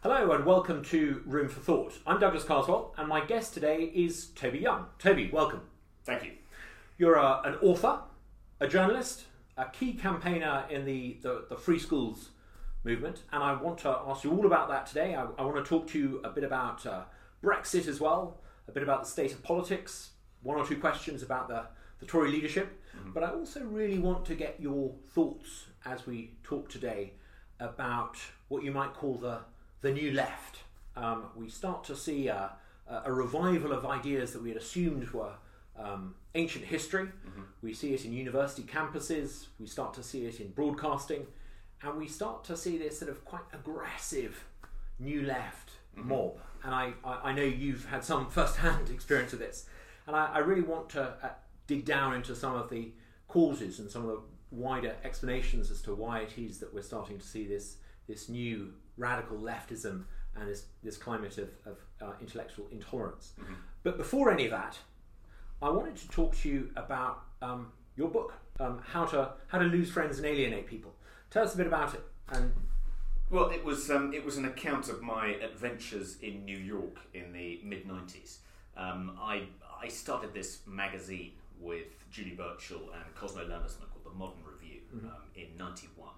[0.00, 1.98] Hello and welcome to Room for Thought.
[2.06, 4.86] I'm Douglas Carswell and my guest today is Toby Young.
[5.00, 5.62] Toby, welcome.
[6.04, 6.32] Thank you.
[6.98, 8.02] You're a, an author,
[8.60, 9.24] a journalist,
[9.56, 12.30] a key campaigner in the, the, the, free schools
[12.84, 15.16] movement, and I want to ask you all about that today.
[15.16, 17.02] I, I want to talk to you a bit about uh,
[17.42, 18.38] Brexit as well,
[18.68, 20.10] a bit about the state of politics,
[20.44, 21.64] one or two questions about the,
[21.98, 23.10] the Tory leadership, mm-hmm.
[23.14, 27.14] but I also really want to get your thoughts as we talk today
[27.58, 29.40] about what you might call the
[29.80, 30.58] the new left.
[30.96, 32.52] Um, we start to see a,
[32.88, 35.34] a, revival of ideas that we had assumed were
[35.78, 37.04] um, ancient history.
[37.04, 37.42] Mm-hmm.
[37.62, 41.26] We see it in university campuses, we start to see it in broadcasting,
[41.82, 44.44] and we start to see this sort of quite aggressive
[44.98, 46.08] new left mm-hmm.
[46.08, 46.38] mob.
[46.64, 49.66] And I, I, I, know you've had some first hand experience of this.
[50.06, 51.28] And I, I really want to uh,
[51.68, 52.90] dig down into some of the
[53.28, 57.18] causes and some of the wider explanations as to why it is that we're starting
[57.18, 57.76] to see this,
[58.08, 60.04] this new radical leftism
[60.36, 63.32] and this, this climate of, of uh, intellectual intolerance.
[63.40, 63.54] Mm-hmm.
[63.82, 64.78] But before any of that,
[65.60, 69.64] I wanted to talk to you about um, your book, um, how to how to
[69.64, 70.94] lose friends and alienate people.
[71.30, 72.02] Tell us a bit about it.
[72.30, 72.52] And
[73.30, 77.32] well, it was um, it was an account of my adventures in New York in
[77.32, 78.38] the mid '90s.
[78.76, 79.44] Um, I
[79.82, 85.06] I started this magazine with Julie Burchill and Cosmo Landesman called the Modern Review mm-hmm.
[85.06, 86.10] Um, in '91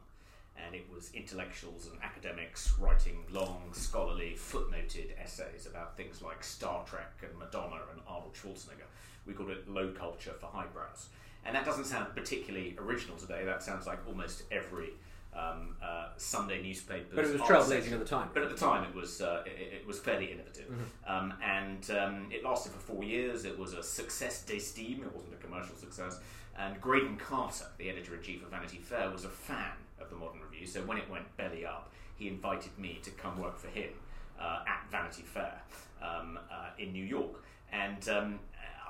[0.67, 6.85] and it was intellectuals and academics writing long, scholarly, footnoted essays about things like Star
[6.85, 8.89] Trek and Madonna and Arnold Schwarzenegger.
[9.27, 11.09] We called it low culture for highbrows.
[11.45, 13.45] And that doesn't sound particularly original today.
[13.45, 14.91] That sounds like almost every
[15.35, 17.15] um, uh, Sunday newspaper.
[17.15, 18.29] But it was trailblazing at the time.
[18.35, 21.13] But at the time, it was uh, it, it, was fairly innovative, mm-hmm.
[21.13, 23.45] um, and um, it lasted for four years.
[23.45, 25.03] It was a success d'estime.
[25.03, 26.19] It wasn't a commercial success.
[26.59, 29.73] And Graydon Carter, the editor in chief of Vanity Fair, was a fan
[30.11, 30.67] the Modern Review.
[30.67, 33.91] So when it went belly up, he invited me to come work for him
[34.39, 35.63] uh, at Vanity Fair
[36.03, 37.43] um, uh, in New York.
[37.73, 38.41] And um,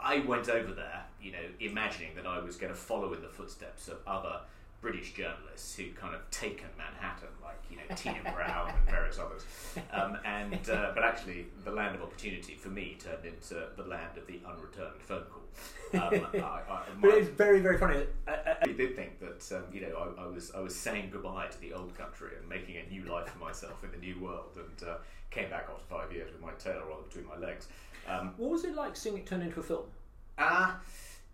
[0.03, 3.29] I went over there, you know, imagining that I was going to follow in the
[3.29, 4.41] footsteps of other
[4.81, 9.43] British journalists who'd kind of taken Manhattan, like you know Tina Brown and various others,
[9.93, 14.17] um, and uh, but actually the land of opportunity for me turned into the land
[14.17, 15.41] of the unreturned phone call.
[15.93, 18.05] Um, I, I, but it's very very funny.
[18.27, 21.61] I, I, did think that um, you know I, was I was saying goodbye to
[21.61, 24.89] the old country and making a new life for myself in the new world, and
[24.89, 24.97] uh,
[25.31, 27.69] came back after five years with my tail rolled between my legs.
[28.09, 29.85] Um, what was it like seeing it turn into a film?
[30.39, 30.73] Uh,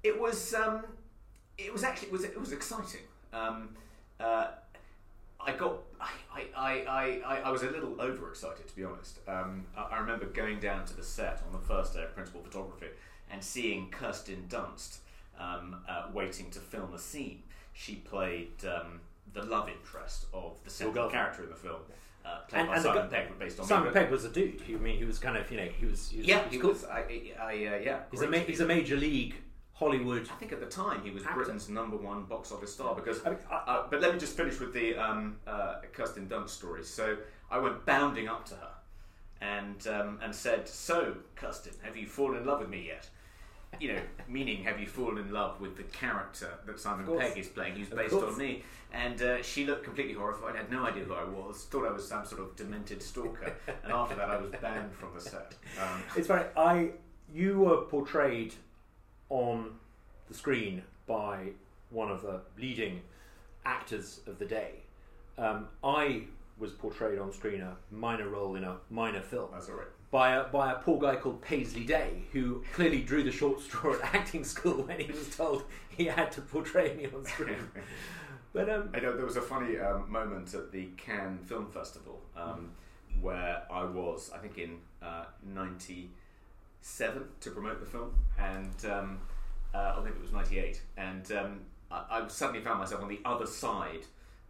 [0.02, 0.82] it was um,
[1.58, 3.02] it was actually it was it was exciting.
[3.36, 3.68] Um,
[4.18, 4.48] uh,
[5.38, 9.18] I got, I, I, I, I, I was a little overexcited to be honest.
[9.28, 12.40] Um, I, I, remember going down to the set on the first day of principal
[12.42, 12.86] photography
[13.30, 14.98] and seeing Kirsten Dunst
[15.38, 17.42] um, uh, waiting to film a scene.
[17.74, 19.00] She played um,
[19.34, 21.80] the love interest of the central character in the film.
[22.24, 24.60] Uh, played and, by and Simon Pegg, based on Simon Pegg was a dude.
[24.62, 26.56] He, I mean, he was kind of, you know, he was, he was yeah, he,
[26.56, 26.84] he was.
[26.84, 27.04] I,
[27.40, 29.36] I, uh, yeah, he's a, ma- he's a major league
[29.78, 30.28] Hollywood.
[30.32, 31.34] I think at the time he was actor.
[31.34, 33.24] Britain's number one box office star because.
[33.26, 36.50] I mean, I, uh, but let me just finish with the um, uh, Kirsten Dunst
[36.50, 36.82] story.
[36.82, 37.18] So
[37.50, 38.70] I went bounding up to her
[39.42, 43.08] and um, and said, "So, Kirsten, have you fallen in love with me yet?"
[43.78, 47.48] You know, meaning have you fallen in love with the character that Simon Pegg is
[47.48, 48.62] playing, who's based on me?
[48.94, 50.56] And uh, she looked completely horrified.
[50.56, 51.64] Had no idea who I was.
[51.64, 53.54] Thought I was some sort of demented stalker.
[53.84, 55.54] and after that, I was banned from the set.
[55.78, 56.46] Um, it's funny.
[56.56, 56.92] I
[57.30, 58.54] you were portrayed
[59.28, 59.70] on
[60.28, 61.48] the screen by
[61.90, 63.00] one of the leading
[63.64, 64.72] actors of the day.
[65.38, 66.22] Um, I
[66.58, 69.50] was portrayed on screen a minor role in a minor film.
[69.52, 69.88] That's all right.
[70.10, 73.94] By a, by a poor guy called Paisley Day, who clearly drew the short straw
[73.94, 77.56] at acting school when he was told he had to portray me on screen.
[78.52, 82.20] but um, I know there was a funny um, moment at the Cannes Film Festival
[82.36, 82.70] um,
[83.20, 86.10] where I was, I think, in uh, '90
[86.80, 89.18] seven to promote the film, and um,
[89.74, 91.60] uh, I think it was ninety eight, and um,
[91.90, 94.04] I, I, suddenly found myself on the other side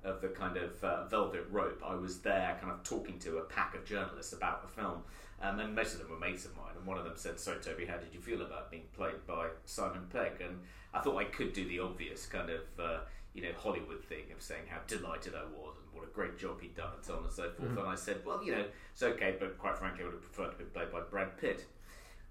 [0.05, 1.83] of the kind of uh, velvet rope.
[1.85, 5.03] I was there, kind of talking to a pack of journalists about the film,
[5.43, 6.73] um, and most of them were mates of mine.
[6.77, 9.49] And one of them said, "So, Toby, how did you feel about being played by
[9.65, 10.61] Simon Pegg?" And
[10.95, 12.61] I thought I could do the obvious kind of.
[12.79, 12.99] Uh,
[13.37, 16.59] you know, Hollywood thing of saying how delighted I was and what a great job
[16.63, 17.69] he'd done and so on and so forth.
[17.69, 17.79] Mm-hmm.
[17.79, 20.53] And I said, well, you know, it's okay, but quite frankly, I would have preferred
[20.53, 21.67] to be played by Brad Pitt.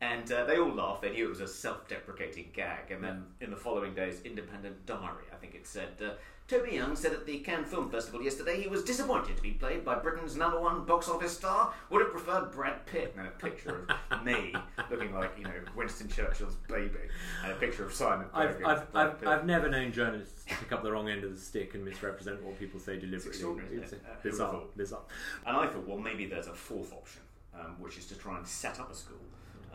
[0.02, 1.02] And uh, they all laughed.
[1.02, 2.92] They knew it was a self-deprecating gag.
[2.92, 6.10] And then in the following day's Independent Diary, I think it said, uh,
[6.48, 9.84] Toby Young said at the Cannes Film Festival yesterday he was disappointed to be played
[9.84, 11.74] by Britain's number one box office star.
[11.90, 13.16] Would have preferred Brad Pitt.
[13.18, 14.54] And a picture of me
[14.92, 17.00] looking like, you know, Winston Churchill's baby.
[17.44, 18.64] And a picture of Simon I've.
[18.64, 21.74] I've, I've, I've never known journalists to pick up the wrong end of the stick
[21.74, 23.30] and misrepresent what people say deliberately.
[23.30, 24.04] extraordinary, It's it?
[24.06, 25.02] Uh, bizarre, bizarre.
[25.48, 27.22] And I thought, well, maybe there's a fourth option,
[27.58, 29.18] um, which is to try and set up a school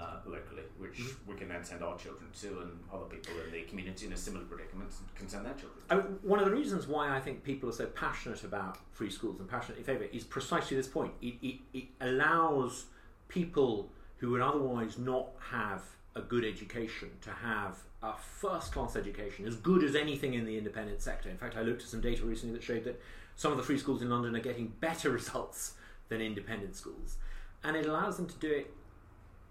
[0.00, 1.30] uh, locally, which Mm-hmm.
[1.32, 4.16] we can then send our children to, and other people in the community in a
[4.16, 5.78] similar predicament can send their children.
[5.90, 9.10] I mean, one of the reasons why I think people are so passionate about free
[9.10, 11.12] schools and passionate in favour is precisely this point.
[11.22, 12.86] It, it, it allows
[13.28, 15.82] people who would otherwise not have
[16.16, 20.56] a good education to have a first class education, as good as anything in the
[20.58, 21.28] independent sector.
[21.28, 23.00] In fact, I looked at some data recently that showed that
[23.36, 25.74] some of the free schools in London are getting better results
[26.08, 27.16] than independent schools.
[27.62, 28.74] And it allows them to do it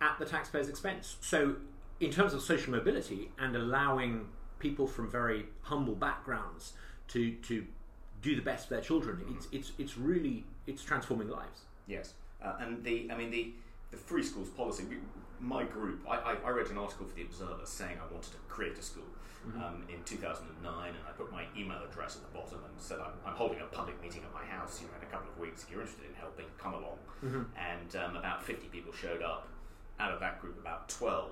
[0.01, 1.18] at the taxpayer's expense.
[1.22, 1.56] So,
[2.00, 4.28] in terms of social mobility and allowing
[4.60, 6.74] people from very humble backgrounds
[7.10, 7.66] to to
[8.22, 11.62] do the best for their children, it's it's it's really it's transforming lives.
[11.88, 12.13] Yes,
[12.44, 13.54] uh, and the I mean the
[13.92, 14.84] the free schools policy.
[14.90, 14.98] We,
[15.42, 18.38] my group, I, I, I wrote an article for the Observer saying I wanted to
[18.50, 19.06] create a school
[19.56, 23.13] um, in 2009, and I put my email address at the bottom and said I'm,
[23.25, 25.63] I'm holding a public meeting at my house, you know, in a couple of weeks.
[25.63, 26.98] If you're interested in helping, come along.
[27.57, 29.48] And um, about 50 people showed up.
[30.00, 31.30] Out of that group, about 12,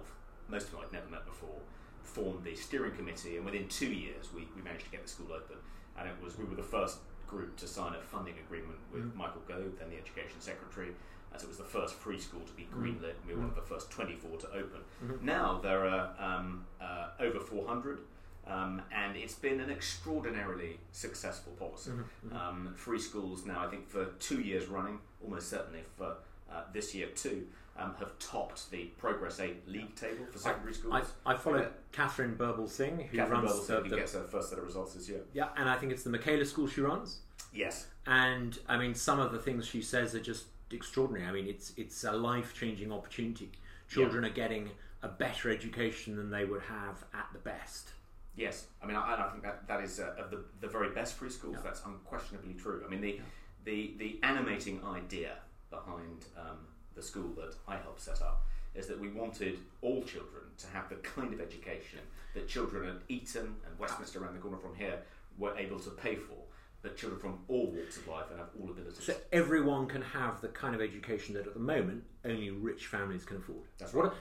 [0.50, 1.56] most of them I'd never met before,
[2.04, 5.32] formed the steering committee, and within two years, we, we managed to get the school
[5.34, 5.58] open.
[5.98, 6.98] And it was we were the first
[7.28, 10.90] group to sign a funding agreement with Michael Gove, then the Education Secretary,
[11.34, 13.16] as it was the first free school to be greenlit.
[13.20, 14.82] and We were one of the first 24 to open.
[15.22, 18.00] Now there are um, uh, over 400.
[18.48, 21.92] Um, and it's been an extraordinarily successful policy.
[22.34, 26.16] Um, free schools now, I think, for two years running, almost certainly for
[26.50, 27.46] uh, this year too,
[27.78, 31.06] um, have topped the Progress 8 league table for secondary schools.
[31.26, 34.50] I, I follow Katharine Birbalsingh, who Catherine runs Burbles, the, who the- gets her first
[34.50, 35.22] set of results this year.
[35.34, 37.20] yeah, and I think it's the Michaela School she runs.
[37.54, 37.88] Yes.
[38.06, 41.28] And I mean, some of the things she says are just extraordinary.
[41.28, 43.52] I mean, it's it's a life changing opportunity.
[43.90, 44.70] Children are getting
[45.02, 47.90] a better education than they would have at the best.
[48.36, 51.16] Yes, I mean, I, I think that that is uh, of the the very best
[51.16, 51.58] free schools.
[51.64, 52.84] That's unquestionably true.
[52.86, 53.20] I mean, the
[53.64, 55.36] the the animating idea
[55.70, 56.58] behind um,
[56.98, 58.46] the school that I helped set up
[58.76, 62.00] is that we wanted all children to have the kind of education
[62.34, 65.00] that children at Eton and Westminster around the corner from here
[65.38, 66.36] were able to pay for,
[66.82, 69.04] but children from all walks of life and have all abilities.
[69.04, 73.24] So everyone can have the kind of education that at the moment only rich families
[73.24, 73.64] can afford.
[73.78, 74.14] That's What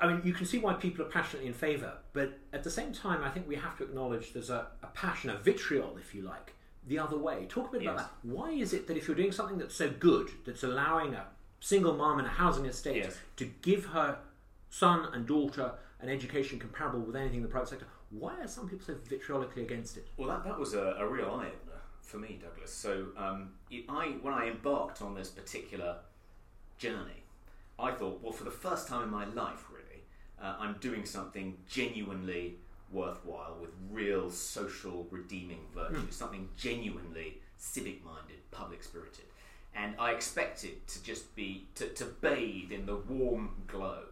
[0.00, 2.92] I mean, you can see why people are passionately in favour, but at the same
[2.92, 6.22] time, I think we have to acknowledge there's a, a passion, a vitriol, if you
[6.22, 6.54] like,
[6.86, 7.44] the other way.
[7.50, 8.10] Talk a bit about that.
[8.22, 11.26] Why is it that if you're doing something that's so good, that's allowing a
[11.60, 13.16] single mom in a housing estate Yes.
[13.36, 14.18] to give her
[14.70, 18.68] son and daughter an education comparable with anything in the private sector, why are some
[18.68, 20.08] people so vitriolically against it?
[20.16, 22.72] Well, that, that was a, a real eye opener for me, Douglas.
[22.72, 23.50] So, um,
[23.88, 25.98] I when I embarked on this particular
[26.78, 27.22] journey,
[27.78, 30.02] I thought, well, for the first time in my life, really,
[30.42, 32.56] uh, I'm doing something genuinely
[32.90, 39.26] worthwhile with real social redeeming virtue, something genuinely civic minded, public spirited.
[39.74, 44.02] And I expected to just be, to, to bathe in the warm glow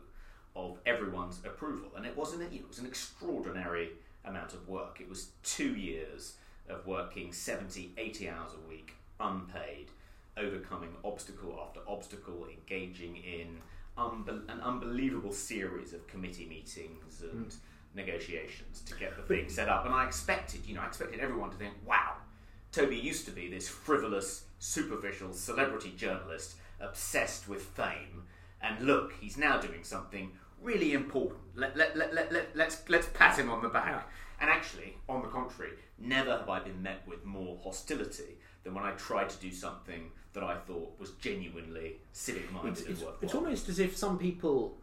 [0.54, 1.90] of everyone's approval.
[1.96, 3.90] And it wasn't, it was an extraordinary
[4.24, 4.98] amount of work.
[5.00, 6.34] It was two years
[6.68, 9.88] of working 70, 80 hours a week, unpaid,
[10.36, 13.58] overcoming obstacle after obstacle, engaging in
[13.96, 17.58] unbe- an unbelievable series of committee meetings and hmm.
[17.94, 19.84] negotiations to get the thing set up.
[19.84, 22.14] And I expected, you know, I expected everyone to think, wow,
[22.78, 28.22] Toby used to be this frivolous, superficial celebrity journalist obsessed with fame.
[28.62, 30.30] And look, he's now doing something
[30.62, 31.40] really important.
[31.56, 34.08] Let, let, let, let, let, let's, let's pat him on the back.
[34.40, 38.84] And actually, on the contrary, never have I been met with more hostility than when
[38.84, 43.16] I tried to do something that I thought was genuinely civic minded and worthwhile.
[43.22, 44.76] it's almost as if some people,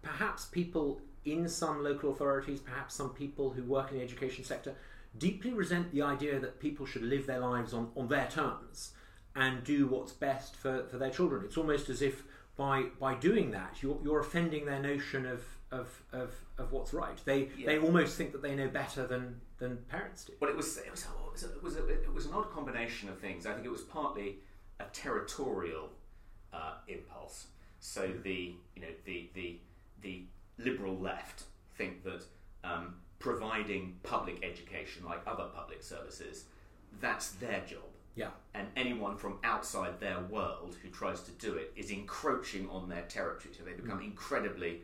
[0.00, 4.74] perhaps people in some local authorities, perhaps some people who work in the education sector,
[5.18, 8.92] deeply resent the idea that people should live their lives on, on their terms
[9.36, 11.44] and do what's best for, for their children.
[11.44, 12.22] It's almost as if
[12.56, 15.42] by by doing that, you're, you're offending their notion of,
[15.72, 17.18] of, of, of what's right.
[17.24, 20.34] They they almost think that they know better than, than parents do.
[20.38, 23.08] But it was it was it was, it was, a, it was an odd combination
[23.08, 23.44] of things.
[23.44, 24.36] I think it was partly
[24.78, 25.90] a territorial
[26.52, 27.46] uh, impulse.
[27.80, 29.58] So the you know the the
[30.00, 30.24] the
[30.58, 31.44] liberal left
[31.76, 32.22] think that
[32.62, 32.94] um,
[33.24, 36.44] providing public education, like other public services,
[37.00, 37.88] that's their job.
[38.16, 38.32] Yeah.
[38.52, 43.06] And anyone from outside their world who tries to do it is encroaching on their
[43.08, 43.54] territory.
[43.56, 44.82] So they become incredibly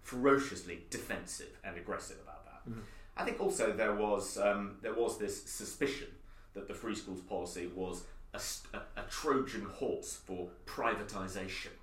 [0.00, 2.70] ferociously defensive and aggressive about that.
[2.70, 2.80] Mm-hmm.
[3.18, 6.08] I think also there was um, there was this suspicion
[6.54, 8.40] that the free schools policy was a,
[8.74, 11.74] a, a Trojan horse for privatisation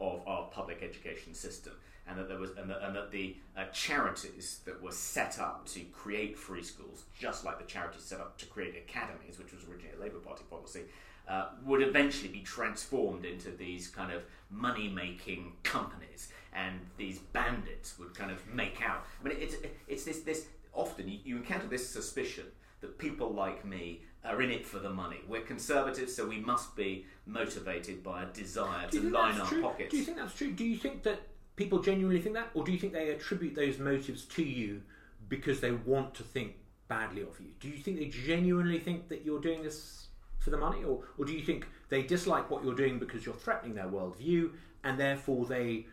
[0.00, 1.72] of our public education system,
[2.08, 5.66] and that there was and that, and that the uh, charities that were set up
[5.66, 9.62] to create free schools, just like the charities set up to create academies, which was
[9.64, 10.82] originally a Labour Party policy,
[11.28, 17.98] uh, would eventually be transformed into these kind of money making companies, and these bandits
[17.98, 19.04] would kind of make out.
[19.20, 19.56] I mean, it's
[19.88, 22.44] it's this this often you, you encounter this suspicion
[22.80, 25.20] that people like me are in it for the money.
[25.28, 29.62] We're conservatives, so we must be motivated by a desire to line our true?
[29.62, 29.90] pockets.
[29.90, 30.52] Do you think that's true?
[30.52, 31.20] Do you think that
[31.56, 34.82] people genuinely think that, or do you think they attribute those motives to you
[35.28, 36.54] because they want to think
[36.88, 37.48] badly of you?
[37.60, 40.06] Do you think they genuinely think that you're doing this
[40.38, 43.34] for the money, or, or do you think they dislike what you're doing because you're
[43.34, 44.50] threatening their worldview
[44.84, 45.86] and therefore they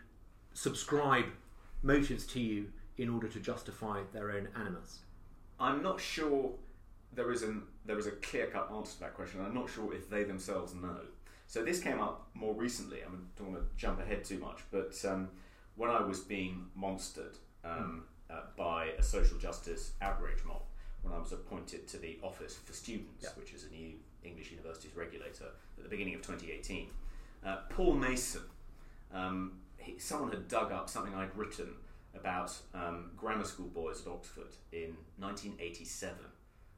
[0.54, 1.26] subscribe
[1.82, 2.68] motives to you
[2.98, 5.00] in order to justify their own animus?
[5.60, 6.52] I'm not sure
[7.16, 9.42] there is an there is a clear cut answer to that question.
[9.44, 11.00] I'm not sure if they themselves know.
[11.48, 13.00] So this came up more recently.
[13.00, 15.30] I don't want to jump ahead too much, but um,
[15.76, 18.36] when I was being monstered um, mm.
[18.36, 20.62] uh, by a social justice outrage mob,
[21.02, 23.30] when I was appointed to the Office for Students, yeah.
[23.36, 26.90] which is a new English universities regulator, at the beginning of 2018,
[27.46, 28.42] uh, Paul Mason,
[29.14, 31.74] um, he, someone had dug up something I'd written
[32.16, 36.16] about um, grammar school boys at Oxford in 1987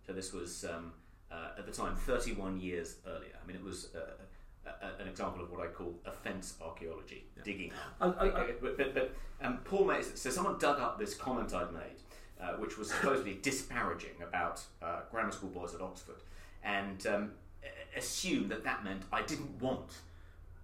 [0.06, 0.94] so this was um,
[1.32, 3.34] uh, at the time 31 years earlier.
[3.42, 4.22] I mean, it was uh,
[4.66, 7.44] a, an example of what I call offence archaeology, yeah.
[7.44, 7.72] digging.
[8.00, 11.54] I, I, I, but, but, but um, Paul made so someone dug up this comment
[11.54, 12.02] I'd made,
[12.42, 16.22] uh, which was supposedly disparaging about uh, grammar school boys at Oxford,
[16.64, 17.32] and um,
[17.96, 19.92] assumed that that meant I didn't want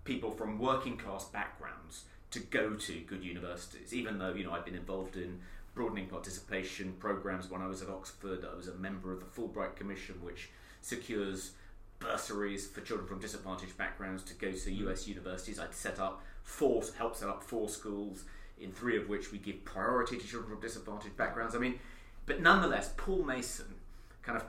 [0.04, 4.66] people from working class backgrounds to go to good universities, even though you know I'd
[4.66, 5.40] been involved in
[5.74, 8.46] broadening participation programs when I was at Oxford.
[8.50, 10.50] I was a member of the Fulbright Commission, which
[10.82, 11.52] secures
[12.02, 15.60] bursaries for children from disadvantaged backgrounds to go to US universities.
[15.60, 18.26] I'd set up four, help set up four schools,
[18.60, 21.56] in three of which we give priority to children from disadvantaged backgrounds.
[21.56, 21.80] I mean,
[22.26, 23.76] but nonetheless, Paul Mason
[24.22, 24.46] kind of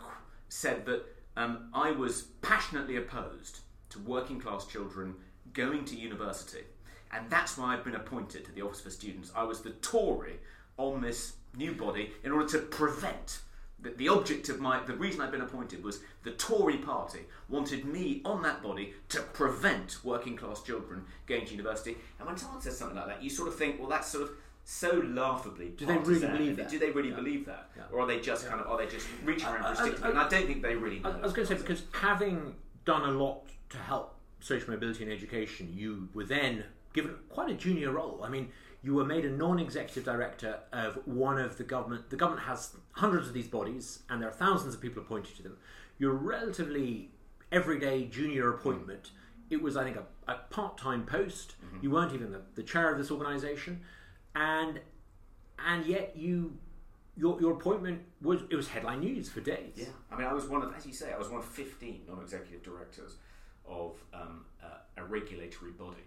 [0.49, 1.05] said that
[1.37, 5.15] um, I was passionately opposed to working class children
[5.53, 6.65] going to university.
[7.13, 9.31] And that's why I've been appointed to the Office for Students.
[9.37, 10.39] I was the Tory
[10.79, 13.41] on this new body in order to prevent
[13.83, 17.85] the, the object of my the reason I'd been appointed was the Tory party wanted
[17.85, 21.97] me on that body to prevent working class children going to university.
[22.19, 24.31] And when someone says something like that, you sort of think, well, that's sort of
[24.65, 25.71] so laughably.
[25.71, 26.69] Do they really believe that?
[26.69, 27.17] Do they really yeah.
[27.17, 27.83] believe that, yeah.
[27.93, 28.51] or are they just yeah.
[28.51, 30.05] kind of are they just reaching around for a stick?
[30.05, 31.01] And I don't think they really.
[31.01, 31.11] know.
[31.11, 35.13] I was going to say because having done a lot to help social mobility and
[35.13, 38.21] education, you were then given quite a junior role.
[38.23, 38.51] I mean,
[38.83, 42.11] you were made a non-executive director of one of the government.
[42.11, 45.43] The government has hundreds of these bodies, and there are thousands of people appointed to
[45.43, 45.57] them.
[45.99, 47.11] You're relatively
[47.53, 49.11] everyday junior appointment.
[49.51, 51.55] It was, I think, a, a part-time post.
[51.65, 51.79] Mm-hmm.
[51.83, 53.83] You weren't even the, the chair of this organisation,
[54.35, 54.81] and
[55.59, 56.57] and yet you
[57.17, 59.75] your your appointment was it was headline news for days.
[59.77, 62.01] Yeah, I mean, I was one of, as you say, I was one of fifteen
[62.09, 63.17] non-executive directors
[63.69, 66.05] of um, uh, a regulatory body,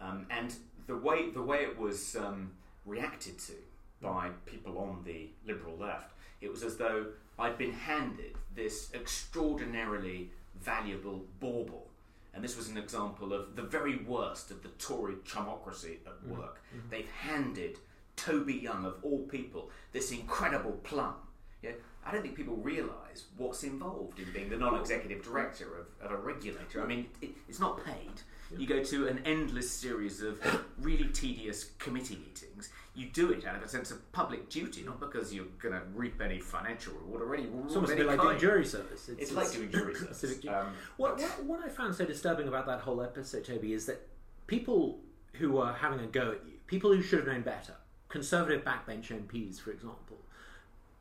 [0.00, 0.54] um, and
[0.86, 2.52] the way the way it was um,
[2.84, 3.52] reacted to
[4.00, 7.06] by people on the liberal left, it was as though
[7.38, 11.88] I'd been handed this extraordinarily valuable bauble.
[12.34, 16.38] And this was an example of the very worst of the Tory chumocracy at mm-hmm.
[16.38, 16.60] work.
[16.68, 16.90] Mm-hmm.
[16.90, 17.78] They've handed
[18.16, 21.14] Toby Young, of all people, this incredible plum.
[21.62, 21.72] Yeah?
[22.04, 26.12] I don't think people realise what's involved in being the non executive director of, of,
[26.12, 26.82] a regulator.
[26.82, 28.22] I mean, it, it's not paid.
[28.56, 30.40] You go to an endless series of
[30.80, 32.70] really tedious committee meetings.
[32.94, 35.82] You do it out of a sense of public duty, not because you're going to
[35.94, 37.66] reap any financial reward or any reward.
[37.66, 39.08] It's almost a bit like doing jury service.
[39.08, 40.38] It's, it's, like doing jury service.
[40.48, 44.06] Um, what, what, what I found so disturbing about that whole episode, Toby, is that
[44.46, 45.00] people
[45.34, 47.74] who are having a go at you, people who should have known better,
[48.08, 50.16] conservative backbench MPs, for example,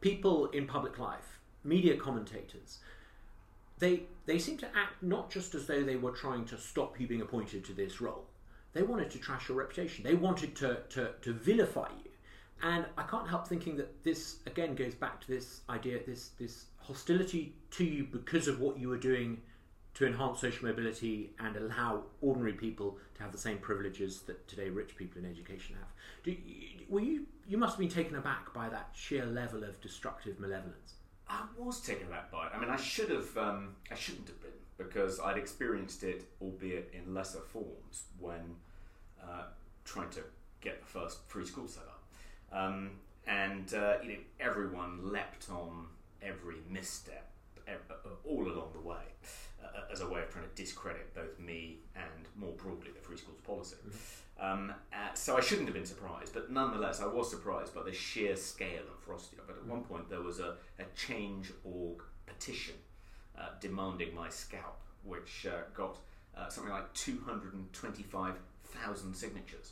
[0.02, 2.80] people in public life, media commentators,
[3.80, 7.08] they they seem to act not just as though they were trying to stop you
[7.08, 8.26] being appointed to this role.
[8.74, 10.04] They wanted to trash your reputation.
[10.04, 12.12] They wanted to, to, to vilify you.
[12.62, 16.66] And I can't help thinking that this again goes back to this idea, this this
[16.78, 19.42] hostility to you because of what you were doing
[19.96, 24.70] to enhance social mobility and allow ordinary people to have the same privileges that today
[24.70, 25.90] rich people in education have.
[26.24, 26.36] Do,
[26.90, 30.96] were you you must have been taken aback by that sheer level of destructive malevolence?
[31.28, 32.52] I was taken aback by it.
[32.56, 33.36] I mean, I should have.
[33.38, 38.56] Um, I shouldn't have been because I'd experienced it, albeit in lesser forms, when
[39.22, 39.44] uh,
[39.86, 40.22] trying to
[40.62, 42.04] get the first free school set up.
[42.52, 42.92] Um,
[43.28, 45.88] and uh, you know, everyone leapt on
[46.22, 47.32] every misstep
[48.26, 49.02] all along the way
[49.64, 53.18] uh, as a way of trying to discredit both me and more broadly the free
[53.18, 53.76] schools policy.
[54.40, 57.94] Um, uh, so I shouldn't have been surprised, but nonetheless, I was surprised by the
[57.94, 59.38] sheer scale of Frosty.
[59.48, 62.76] But at one point, there was a, a Change.org petition
[63.38, 66.00] uh, demanding my scalp, which uh, got
[66.38, 69.72] uh, something like 225,000 signatures.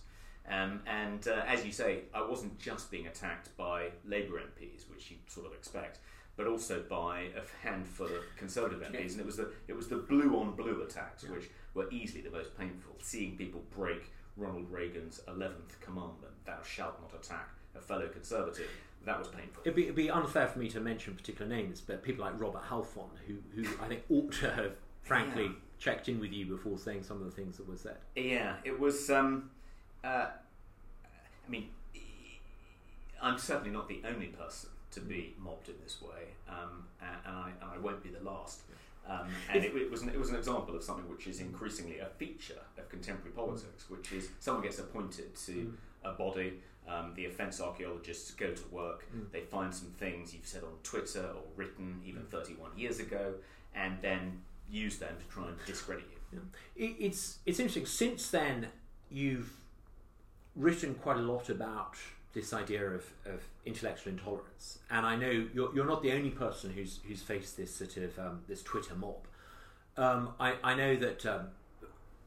[0.50, 5.12] Um, and uh, as you say, I wasn't just being attacked by Labour MPs, which
[5.12, 6.00] you sort of expect,
[6.36, 9.12] but also by a handful of Conservative MPs.
[9.12, 12.32] And it was the it was the blue on blue attacks, which were easily the
[12.32, 12.96] most painful.
[13.02, 18.70] Seeing people break Ronald Reagan's eleventh commandment: "Thou shalt not attack a fellow Conservative."
[19.06, 19.62] That was painful.
[19.66, 22.62] It'd be, it'd be unfair for me to mention particular names, but people like Robert
[22.70, 24.72] Halfon, who, who I think ought to have,
[25.02, 25.52] frankly, Yeah.
[25.78, 27.98] checked in with you before saying some of the things that were said.
[28.16, 29.10] Yeah, it was.
[29.10, 29.50] Um,
[30.06, 30.28] uh,
[31.06, 31.68] I mean,
[33.22, 37.36] I'm certainly not the only person to be mobbed in this way, um, and, and,
[37.36, 38.62] I, and I won't be the last.
[39.10, 42.00] Um, and it, it was an, it was an example of something which is increasingly
[42.00, 46.54] a feature of contemporary politics, which is someone gets appointed to a body.
[46.88, 49.06] Um, the offence archaeologists go to work.
[49.32, 53.36] They find some things you've said on Twitter or written even 31 years ago,
[53.74, 56.40] and then use them to try and discredit you.
[56.76, 56.86] Yeah.
[56.86, 57.86] It, it's it's interesting.
[57.86, 58.68] Since then,
[59.10, 59.52] you've
[60.56, 61.96] written quite a lot about
[62.34, 66.72] this idea of, of intellectual intolerance, and I know you're, you're not the only person
[66.72, 69.28] who's who's faced this sort of um, this Twitter mob.
[69.98, 71.48] Um, I, I know that um,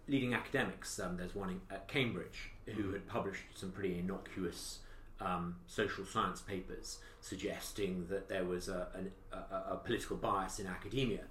[0.06, 4.78] leading academics, um, there's one at Cambridge who had published some pretty innocuous
[5.20, 10.66] um, social science papers suggesting that there was a, an, a, a political bias in
[10.66, 11.22] academia.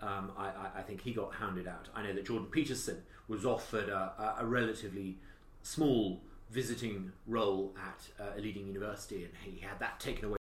[0.00, 1.88] Um, I, I, I think he got hounded out.
[1.94, 5.16] I know that Jordan Peterson was offered a, a relatively
[5.62, 6.20] small
[6.52, 10.36] visiting role at uh, a leading university, and he had that taken away.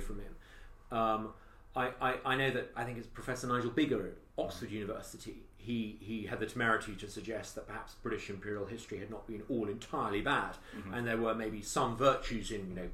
[0.00, 0.98] From him.
[0.98, 1.28] Um,
[1.76, 5.42] I, I, I know that I think it's Professor Nigel Biggar at Oxford University.
[5.56, 9.42] He, he had the temerity to suggest that perhaps British imperial history had not been
[9.50, 10.56] all entirely bad,
[10.94, 12.88] and there were maybe some virtues in you know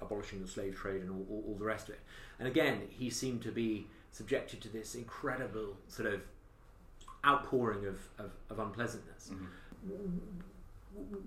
[0.00, 2.00] abolishing the slave trade and all, all, all the rest of it.
[2.38, 6.20] And again, he seemed to be subjected to this incredible sort of
[7.26, 9.30] outpouring of, of, of unpleasantness.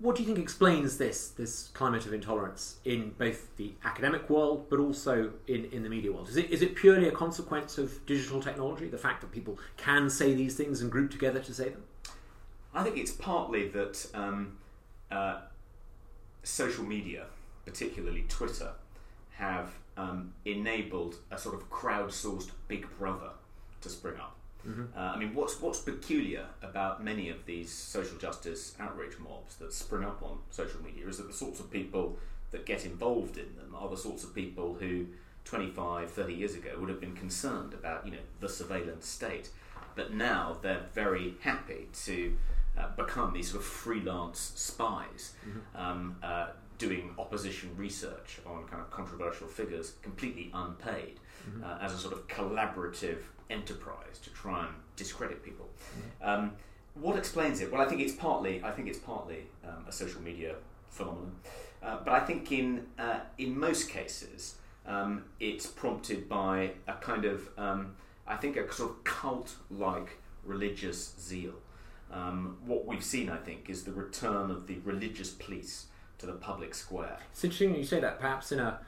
[0.00, 4.66] What do you think explains this this climate of intolerance in both the academic world
[4.70, 6.28] but also in, in the media world?
[6.28, 10.08] Is it is it purely a consequence of digital technology, the fact that people can
[10.08, 11.82] say these things and group together to say them?
[12.72, 14.58] I think it's partly that um,
[15.10, 15.40] uh,
[16.42, 17.26] social media,
[17.66, 18.72] particularly Twitter,
[19.32, 23.30] have um, enabled a sort of crowdsourced Big Brother
[23.80, 24.37] to spring up.
[24.66, 24.98] Mm-hmm.
[24.98, 29.72] Uh, I mean, what's what's peculiar about many of these social justice outrage mobs that
[29.72, 32.16] spring up on social media is that the sorts of people
[32.50, 35.06] that get involved in them are the sorts of people who
[35.44, 39.48] 25, 30 years ago would have been concerned about, you know, the surveillance state.
[39.94, 42.36] But now they're very happy to
[42.76, 45.80] uh, become these sort of freelance spies, mm-hmm.
[45.80, 51.18] um, uh, doing opposition research on kind of controversial figures, completely unpaid,
[51.48, 51.64] mm-hmm.
[51.64, 53.18] uh, as a sort of collaborative
[53.50, 55.68] enterprise to try and discredit people.
[55.68, 56.28] Mm-hmm.
[56.28, 56.52] Um,
[56.94, 57.70] what explains it?
[57.70, 60.54] Well, I think it's partly I think it's partly um, a social media
[60.88, 61.32] phenomenon,
[61.82, 64.56] uh, but I think in uh, in most cases
[64.86, 67.94] um, it's prompted by a kind of um,
[68.26, 71.54] I think a sort of cult like religious zeal.
[72.10, 75.86] Um, what we've seen, I think, is the return of the religious police
[76.18, 77.18] to the public square.
[77.32, 78.18] It's interesting you say that.
[78.18, 78.80] Perhaps in a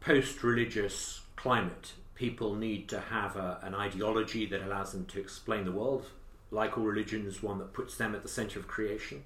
[0.00, 5.72] post-religious climate, people need to have a, an ideology that allows them to explain the
[5.72, 6.04] world,
[6.52, 9.24] like all religions, one that puts them at the center of creation,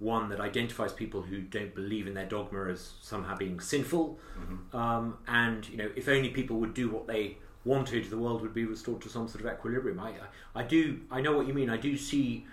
[0.00, 4.76] one that identifies people who don't believe in their dogma as somehow being sinful, mm-hmm.
[4.76, 8.56] um, and you know, if only people would do what they wanted, the world would
[8.62, 10.00] be restored to some sort of equilibrium.
[10.00, 10.10] I,
[10.56, 11.70] I, I do, I know what you mean.
[11.70, 12.44] I do see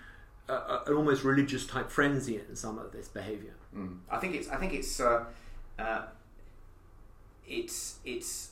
[0.48, 3.54] a, a, an almost religious type frenzy in some of this behaviour.
[3.76, 3.98] Mm.
[4.08, 5.24] I think it's, I think it's, uh,
[5.80, 6.02] uh,
[7.48, 8.50] it's, it's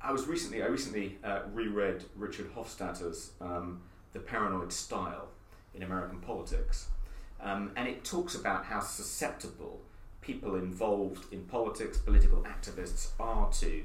[0.00, 3.82] I was recently I recently uh, reread Richard Hofstadter's um,
[4.12, 5.28] The Paranoid Style
[5.74, 6.88] in American Politics,
[7.40, 9.80] um, and it talks about how susceptible
[10.20, 13.82] people involved in politics, political activists, are to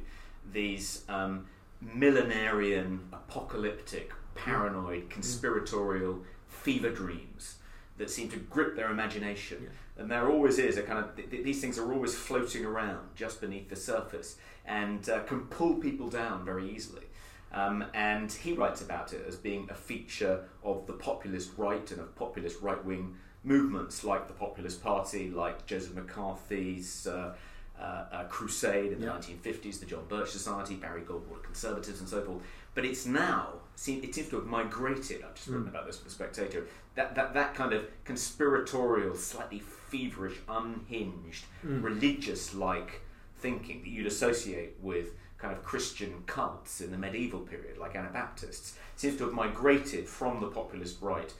[0.52, 1.48] these um,
[1.82, 5.10] millenarian, apocalyptic, paranoid, mm.
[5.10, 7.56] conspiratorial fever dreams
[7.98, 9.58] that seem to grip their imagination.
[9.64, 9.70] Yeah.
[9.98, 13.10] And there always is a kind of th- th- these things are always floating around
[13.16, 17.04] just beneath the surface and uh, can pull people down very easily.
[17.52, 22.00] Um, and he writes about it as being a feature of the populist right and
[22.00, 27.36] of populist right wing movements like the Populist Party, like Joseph McCarthy's uh,
[27.80, 29.14] uh, uh crusade in the yeah.
[29.14, 32.42] 1950s, the John Birch Society, Barry Goldwater Conservatives, and so forth.
[32.74, 35.70] But it's now, seen it seems to have migrated, I've just written mm.
[35.70, 39.60] about this for The Spectator, that, that, that kind of conspiratorial, slightly
[39.94, 41.84] feverish, unhinged, mm.
[41.84, 43.02] religious like
[43.38, 48.78] thinking that you'd associate with kind of Christian cults in the medieval period, like Anabaptists,
[48.96, 51.32] seems to have migrated from the populist right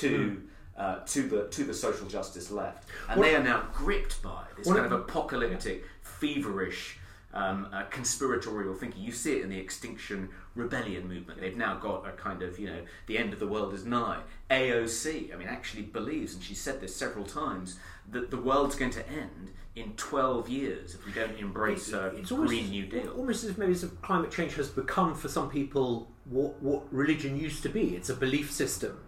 [0.00, 0.18] to.
[0.18, 0.42] Mm.
[0.78, 4.44] Uh, to the to the social justice left, and what, they are now gripped by
[4.56, 5.88] this kind of apocalyptic, yeah.
[6.02, 7.00] feverish,
[7.34, 9.02] um, uh, conspiratorial thinking.
[9.02, 11.40] You see it in the Extinction Rebellion movement.
[11.40, 14.20] They've now got a kind of, you know, the end of the world is nigh.
[14.50, 17.78] AOC, I mean, actually believes, and she said this several times,
[18.10, 22.30] that the world's going to end in 12 years if we don't embrace a it's
[22.30, 23.10] Green almost, New Deal.
[23.10, 27.38] Almost as if maybe some climate change has become for some people what, what religion
[27.38, 27.94] used to be.
[27.94, 28.98] It's a belief system.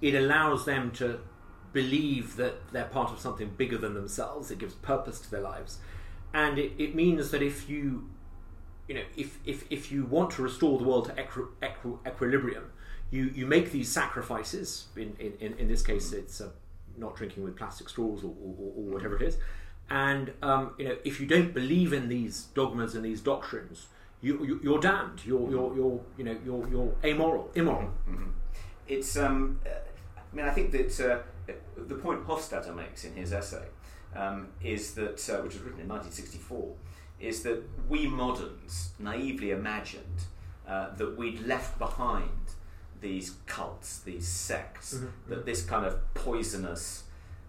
[0.00, 1.20] It allows them to
[1.72, 4.50] believe that they're part of something bigger than themselves.
[4.50, 5.78] It gives purpose to their lives.
[6.32, 8.08] And it, it means that if you,
[8.88, 12.70] you know, if, if, if you want to restore the world to equi, equi, equilibrium,
[13.10, 14.86] you, you make these sacrifices.
[14.96, 16.48] In, in, in this case, it's uh,
[16.96, 19.38] not drinking with plastic straws or, or, or whatever it is.
[19.90, 23.86] And um, you know, if you don't believe in these dogmas and these doctrines,
[24.22, 25.26] you, you, are damned.
[25.26, 27.90] You're, you're, you're, you know, you're, you're amoral, immoral.
[28.08, 28.14] Mm-hmm.
[28.14, 28.30] mm-hmm.
[28.88, 29.16] It's.
[29.16, 29.70] Um, uh,
[30.32, 33.66] I mean, I think that uh, the point Hofstadter makes in his essay
[34.16, 36.72] um, is that, uh, which was written in 1964,
[37.22, 40.24] is that we moderns naively imagined
[40.68, 42.28] uh, that we'd left behind
[43.00, 45.06] these cults, these sects, mm-hmm.
[45.28, 47.04] that this kind of poisonous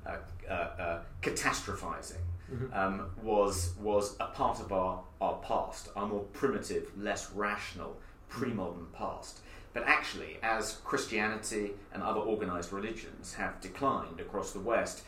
[0.05, 0.17] uh,
[0.49, 2.73] uh, uh, catastrophizing mm-hmm.
[2.73, 7.97] um, was was a part of our, our past, our more primitive, less rational,
[8.29, 9.39] pre-modern past.
[9.73, 15.03] But actually, as Christianity and other organized religions have declined across the West,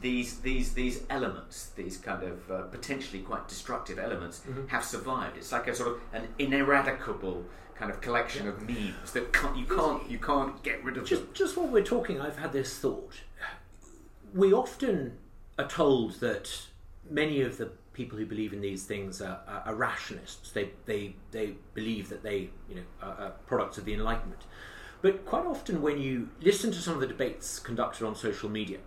[0.00, 4.66] these these these elements, these kind of uh, potentially quite destructive elements, mm-hmm.
[4.68, 5.36] have survived.
[5.36, 8.52] It's like a sort of an ineradicable kind of collection yeah.
[8.52, 11.06] of memes that can't, you can't you can't get rid of.
[11.06, 11.30] Just them.
[11.34, 13.14] just while we're talking, I've had this thought.
[14.34, 15.16] We often
[15.58, 16.66] are told that
[17.08, 20.50] many of the people who believe in these things are, are, are rationalists.
[20.52, 24.42] They they they believe that they you know are, are products of the Enlightenment.
[25.02, 28.78] But quite often, when you listen to some of the debates conducted on social media,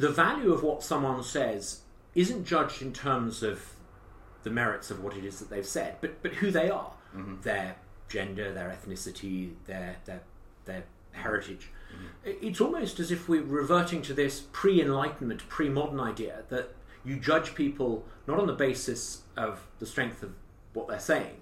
[0.00, 1.80] the value of what someone says
[2.14, 3.74] isn't judged in terms of
[4.42, 7.40] the merits of what it is that they've said, but but who they are, Mm-hmm.
[7.42, 7.74] their
[8.08, 10.22] gender, their ethnicity, their their
[10.64, 11.70] their heritage.
[11.92, 12.46] Mm-hmm.
[12.46, 16.66] It's almost as if we're reverting to this pre-enlightenment, pre-modern idea that
[17.04, 20.30] you judge people not on the basis of the strength of
[20.72, 21.38] what they're saying,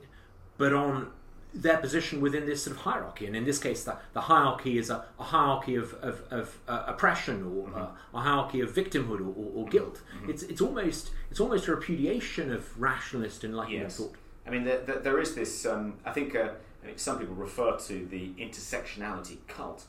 [0.57, 1.11] but on
[1.55, 3.27] their position within this sort of hierarchy.
[3.27, 6.85] And in this case, the, the hierarchy is a, a hierarchy of, of, of uh,
[6.87, 10.03] oppression or uh, a hierarchy of victimhood or, or, or guilt.
[10.29, 13.97] It's, it's, almost, it's almost a repudiation of rationalist enlightenment Yes.
[13.97, 14.15] thought.
[14.47, 15.67] I mean, there, there, there is this.
[15.67, 16.51] Um, I think uh,
[16.83, 19.85] I some people refer to the intersectionality cult,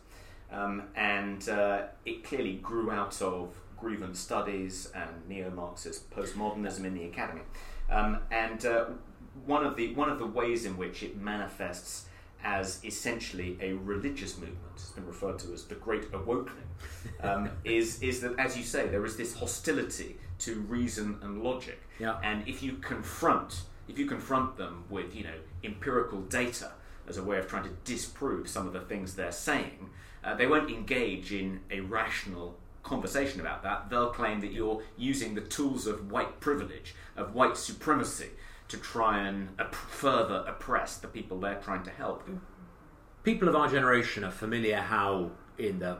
[0.52, 7.06] um, and uh, it clearly grew out of grievance studies and neo-Marxist postmodernism in the
[7.06, 7.42] academy.
[7.90, 8.86] Um, and uh,
[9.46, 12.06] one of the one of the ways in which it manifests
[12.44, 16.64] as essentially a religious movement, it's been referred to as the Great Awakening,
[17.22, 21.80] um, is is that as you say there is this hostility to reason and logic,
[22.00, 22.18] Yeah.
[22.24, 26.72] and if you confront if you confront them with you know empirical data
[27.08, 29.90] as a way of trying to disprove some of the things they're saying,
[30.24, 33.90] uh, they won't engage in a rational conversation about that.
[33.90, 38.30] They'll claim that you're using the tools of white privilege, of white supremacy,
[38.70, 42.28] to try and op- further oppress the people they're trying to help.
[43.24, 45.98] people of our generation are familiar how in the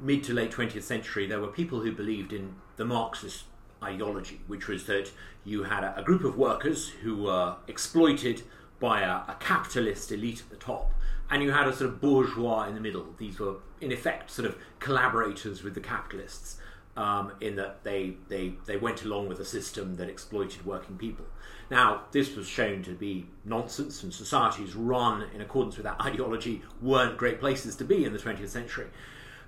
[0.00, 3.44] mid to late 20th century there were people who believed in the Marxist
[3.82, 5.10] ideology, which was that
[5.44, 8.42] you had a, a group of workers who were exploited
[8.80, 10.92] by a, a capitalist elite at the top,
[11.30, 13.14] and you had a sort of bourgeois in the middle.
[13.18, 16.58] These were, in effect, sort of collaborators with the capitalists.
[16.94, 21.24] Um, in that they, they, they went along with a system that exploited working people.
[21.72, 26.60] Now, this was shown to be nonsense, and societies run in accordance with that ideology
[26.82, 28.88] weren't great places to be in the 20th century.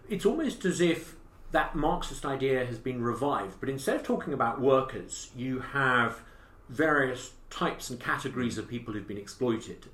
[0.09, 1.17] It's almost as if
[1.53, 6.23] that Marxist idea has been revived, but instead of talking about workers, you have
[6.71, 9.91] various types and categories of people who've been exploited.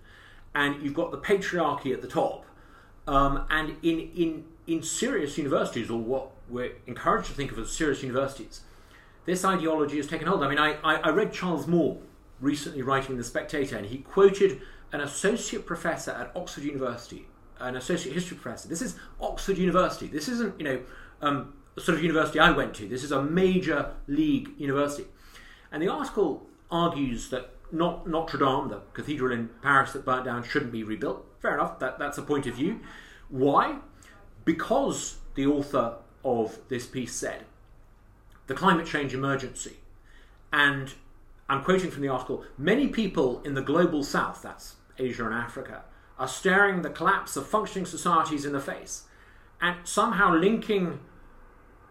[0.54, 2.46] And you've got the patriarchy at the top,
[3.08, 7.72] um, and in, in, in serious universities, or what we're encouraged to think of as
[7.72, 8.60] serious universities,
[9.24, 10.44] this ideology has taken hold.
[10.44, 11.98] I mean, I, I, I read Charles Moore
[12.40, 14.60] recently writing The Spectator, and he quoted
[14.92, 17.26] an associate professor at Oxford University,
[17.58, 18.68] an associate history professor.
[18.68, 20.08] This is Oxford University.
[20.08, 20.80] This isn't, you know,
[21.20, 22.88] um, sort of university I went to.
[22.88, 25.06] This is a major league university.
[25.70, 30.42] And the article argues that not Notre Dame, the cathedral in Paris that burnt down,
[30.42, 31.24] shouldn't be rebuilt.
[31.40, 32.80] Fair enough, that, that's a point of view.
[33.28, 33.76] Why?
[34.44, 37.44] Because the author of this piece said
[38.46, 39.76] the climate change emergency,
[40.52, 40.94] and
[41.50, 45.82] I'm quoting from the article many people in the global south, that's Asia and Africa,
[46.16, 49.02] are staring the collapse of functioning societies in the face
[49.60, 51.00] and somehow linking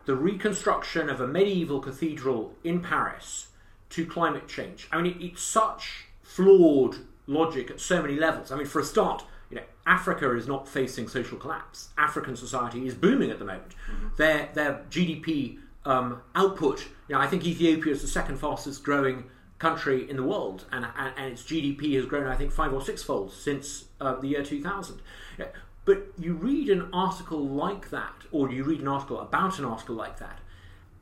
[0.06, 3.48] the reconstruction of a medieval cathedral in Paris
[3.90, 4.88] to climate change.
[4.94, 6.96] I mean, it, it's such flawed
[7.28, 8.54] logic at so many levels.
[8.54, 11.90] I mean, for a start, you know, Africa is not facing social collapse.
[11.98, 13.76] African society is booming at the moment.
[14.18, 19.26] Their their GDP um, output, you know, I think Ethiopia is the second fastest growing
[19.60, 22.82] country in the world, and, and, and its GDP has grown, I think, five or
[22.82, 25.02] sixfold since uh, the year 2000.
[25.38, 25.46] Yeah,
[25.86, 29.96] But you read an article like that, or you read an article about an article
[29.96, 30.40] like that,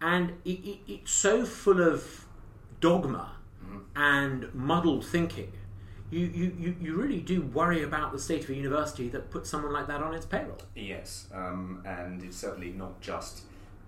[0.01, 2.25] and it, it, it's so full of
[2.81, 3.33] dogma
[3.95, 5.51] and muddled thinking.
[6.09, 9.49] You, you, you, you really do worry about the state of a university that puts
[9.49, 10.61] someone like that on its payroll.
[10.73, 13.41] Yes, um, and it's certainly not just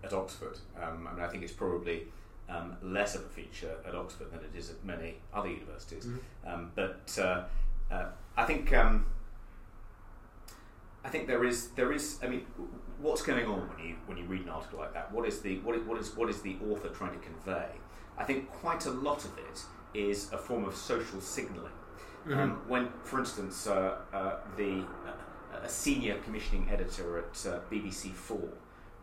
[0.03, 0.57] at Oxford.
[0.81, 2.07] Um, I mean, I think it's probably
[2.49, 6.07] um, less of a feature at Oxford than it is at many other universities.
[6.45, 7.43] Um, but uh,
[7.91, 8.05] uh,
[8.37, 9.05] I think um,
[11.03, 12.19] I think there is there is.
[12.23, 12.45] I mean,
[12.99, 15.11] what's going on when you when you read an article like that?
[15.11, 17.67] What is the what is what is, what is the author trying to convey?
[18.17, 21.71] I think quite a lot of it is a form of social signalling.
[22.29, 28.11] Um, when, for instance, uh, uh, the uh, a senior commissioning editor at uh, BBC
[28.11, 28.49] Four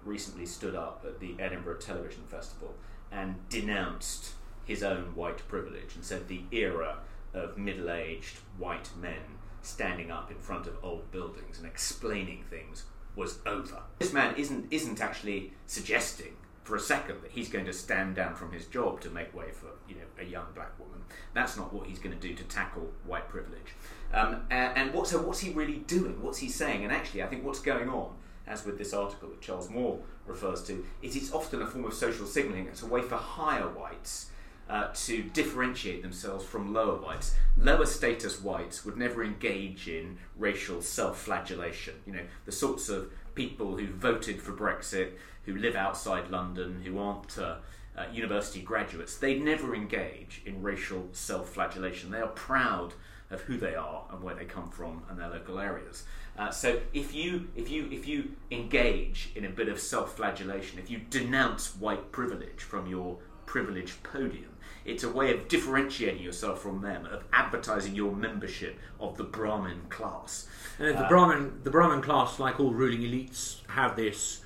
[0.05, 2.75] recently stood up at the Edinburgh Television Festival
[3.11, 4.33] and denounced
[4.65, 6.99] his own white privilege and said the era
[7.35, 9.21] of middle-aged white men
[9.63, 13.83] standing up in front of old buildings and explaining things was over.
[13.99, 18.35] This man isn't isn't actually suggesting for a second that he's going to stand down
[18.35, 21.01] from his job to make way for you know a young black woman.
[21.33, 23.75] That's not what he's going to do to tackle white privilege.
[24.13, 26.23] Um, and, and what, so what's he really doing?
[26.23, 26.85] What's he saying?
[26.85, 28.15] And actually, I think what's going on,
[28.47, 32.27] as with this article that Charles Moore refers to, it's often a form of social
[32.27, 32.67] signalling.
[32.67, 34.31] It's a way for higher whites
[34.69, 37.35] uh, to differentiate themselves from lower whites.
[37.57, 41.95] Lower status whites would never engage in racial self-flagellation.
[42.07, 45.13] You know, the sorts of people who voted for Brexit,
[45.45, 47.57] who live outside London, who aren't uh,
[47.97, 52.11] uh, university graduates, they never engage in racial self flagellation.
[52.11, 52.95] They are proud
[53.31, 56.05] of who they are and where they come from and their local areas.
[56.39, 60.91] Uh, so if you if you if you engage in a bit of self-flagellation, if
[60.91, 66.83] you denounce white privilege from your privileged podium, it's a way of differentiating yourself from
[66.83, 70.47] them, of advertising your membership of the Brahmin class.
[70.79, 74.43] And the Brahmin the Brahmin class, like all ruling elites, have this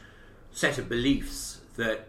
[0.52, 2.06] set of beliefs that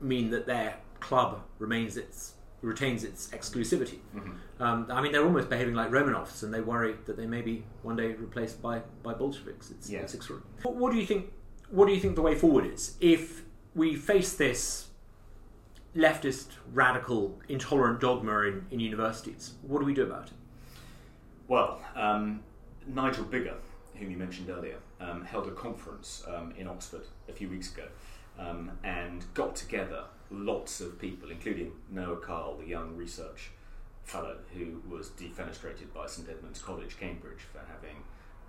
[0.00, 3.98] mean that their club remains its retains its exclusivity.
[4.14, 4.32] Mm-hmm.
[4.60, 7.64] Um, I mean, they're almost behaving like Romanovs, and they worry that they may be
[7.82, 9.70] one day replaced by, by Bolsheviks.
[9.70, 10.00] It's, Yeah.
[10.00, 10.52] it's extraordinary.
[10.62, 11.32] What, what do you think?
[11.70, 13.42] What do you think the way forward is if
[13.74, 14.88] we face this
[15.96, 19.54] leftist, radical, intolerant dogma in, in universities?
[19.62, 20.32] What do we do about it?
[21.48, 22.42] Well, um,
[22.86, 23.54] Nigel Biggar,
[23.94, 27.86] whom you mentioned earlier, um, held a conference um, in Oxford a few weeks ago
[28.38, 33.50] um, and got together lots of people, including Noah Carl, the young research
[34.04, 37.96] fellow who was defenestrated by St Edmund's College, Cambridge, for having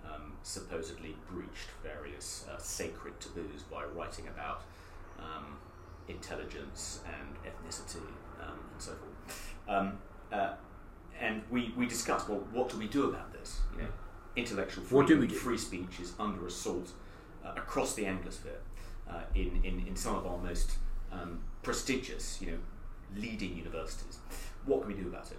[0.04, 4.62] um, supposedly breached various uh, sacred taboos by writing about
[5.18, 5.56] um,
[6.08, 8.02] intelligence and ethnicity
[8.42, 9.54] um, and so forth.
[9.68, 9.98] Um,
[10.32, 10.54] uh,
[11.20, 13.60] and we, we discussed, well, what do we do about this?
[13.76, 13.88] You know,
[14.34, 15.34] intellectual freedom, What do we do?
[15.34, 16.90] free speech is under assault
[17.44, 18.60] uh, across the Anglosphere
[19.08, 20.72] uh, in, in, in some of our most
[21.12, 22.58] um, prestigious, you know,
[23.16, 24.18] leading universities.
[24.66, 25.38] What can we do about it?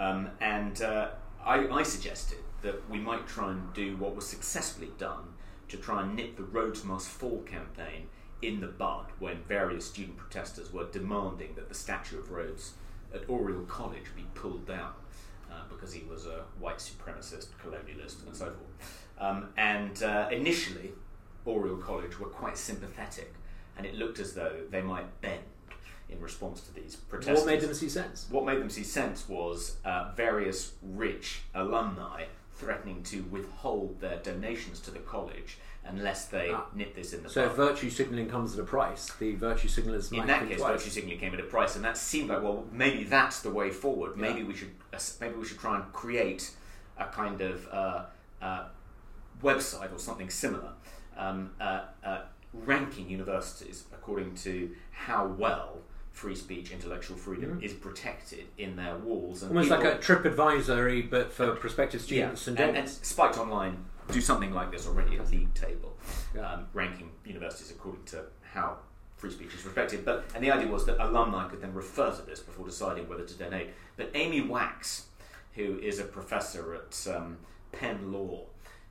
[0.00, 1.08] Um, and uh,
[1.44, 5.34] I, I suggested that we might try and do what was successfully done
[5.68, 8.08] to try and nip the Rhodes Must Fall campaign
[8.40, 12.72] in the bud when various student protesters were demanding that the statue of Rhodes
[13.14, 14.92] at Oriel College be pulled down
[15.50, 19.06] uh, because he was a white supremacist, colonialist, and so forth.
[19.18, 20.92] Um, and uh, initially,
[21.46, 23.34] Oriel College were quite sympathetic,
[23.76, 25.42] and it looked as though they might bend
[26.12, 27.38] in response to these protests.
[27.38, 28.26] What made them see sense?
[28.30, 34.78] What made them see sense was uh, various rich alumni threatening to withhold their donations
[34.80, 36.66] to the college unless they Ah.
[36.74, 37.56] nip this in the So bud.
[37.56, 40.72] virtue signalling comes at a price, the virtue signalers In that case, twice.
[40.78, 43.70] virtue signaling came at a price, and that seemed like well, maybe that's the way
[43.70, 44.16] forward.
[44.16, 44.46] Maybe Yeah.
[44.46, 46.52] we should uh, maybe we should try and create
[46.98, 48.04] a kind of uh,
[48.40, 48.64] uh,
[49.42, 50.72] website or something similar,
[51.16, 52.20] um, uh, uh,
[52.52, 55.78] ranking universities according to how well
[56.12, 59.42] free speech, intellectual freedom is protected in their walls.
[59.42, 63.38] And Almost like a trip advisory, but for prospective yeah, students and, and, and Spiked
[63.38, 65.96] Online do something like this already, a league table,
[66.34, 66.52] Yeah.
[66.52, 68.76] um, ranking universities according to how
[69.16, 70.04] free speech is respected.
[70.04, 73.24] But and the idea was that alumni could then refer to this before deciding whether
[73.24, 73.70] to donate.
[73.96, 75.06] But Amy Wax,
[75.54, 77.38] who is a professor at um,
[77.72, 78.46] Penn Law,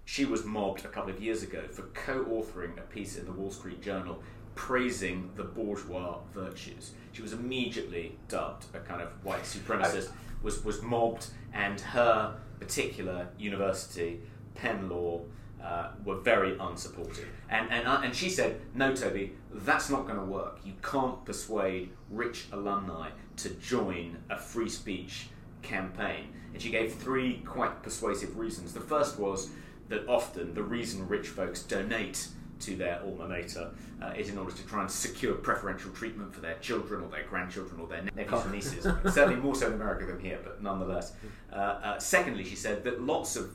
[0.06, 3.52] she was mobbed a couple of years ago for co-authoring a piece in the Wall
[3.52, 4.22] Street Journal
[4.56, 6.92] praising the bourgeois virtues.
[7.12, 10.10] She was immediately dubbed a kind of white supremacist,
[10.42, 14.22] was, was mobbed, and her particular university,
[14.56, 15.22] Penn Law,
[15.64, 17.28] uh, were very unsupportive.
[17.50, 20.60] And, and, uh, and she said, No, Toby, that's not going to work.
[20.64, 25.28] You can't persuade rich alumni to join a free speech
[25.62, 26.34] campaign.
[26.54, 28.74] And she gave three quite persuasive reasons.
[28.74, 29.50] The first was
[29.90, 32.28] that often the reason rich folks donate
[32.62, 33.72] to their alma mater
[34.02, 37.24] uh, is in order to try and secure preferential treatment for their children or their
[37.24, 38.84] grandchildren or their nephews and nieces.
[39.14, 41.14] Certainly more so in America than here, but nonetheless.
[41.52, 43.52] Uh, uh, secondly, she said that lots of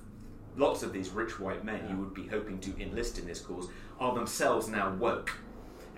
[0.57, 3.69] lots of these rich white men you would be hoping to enlist in this cause
[4.01, 5.33] are themselves now woke.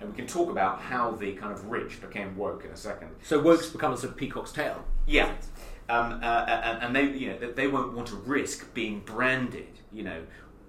[0.01, 3.09] And we can talk about how the kind of rich became woke in a second.
[3.23, 4.83] so woke's become a sort of peacock's tail.
[5.05, 5.33] Yeah,
[5.89, 10.03] um, uh, and, and they, you know, they won't want to risk being branded, you
[10.03, 10.21] know,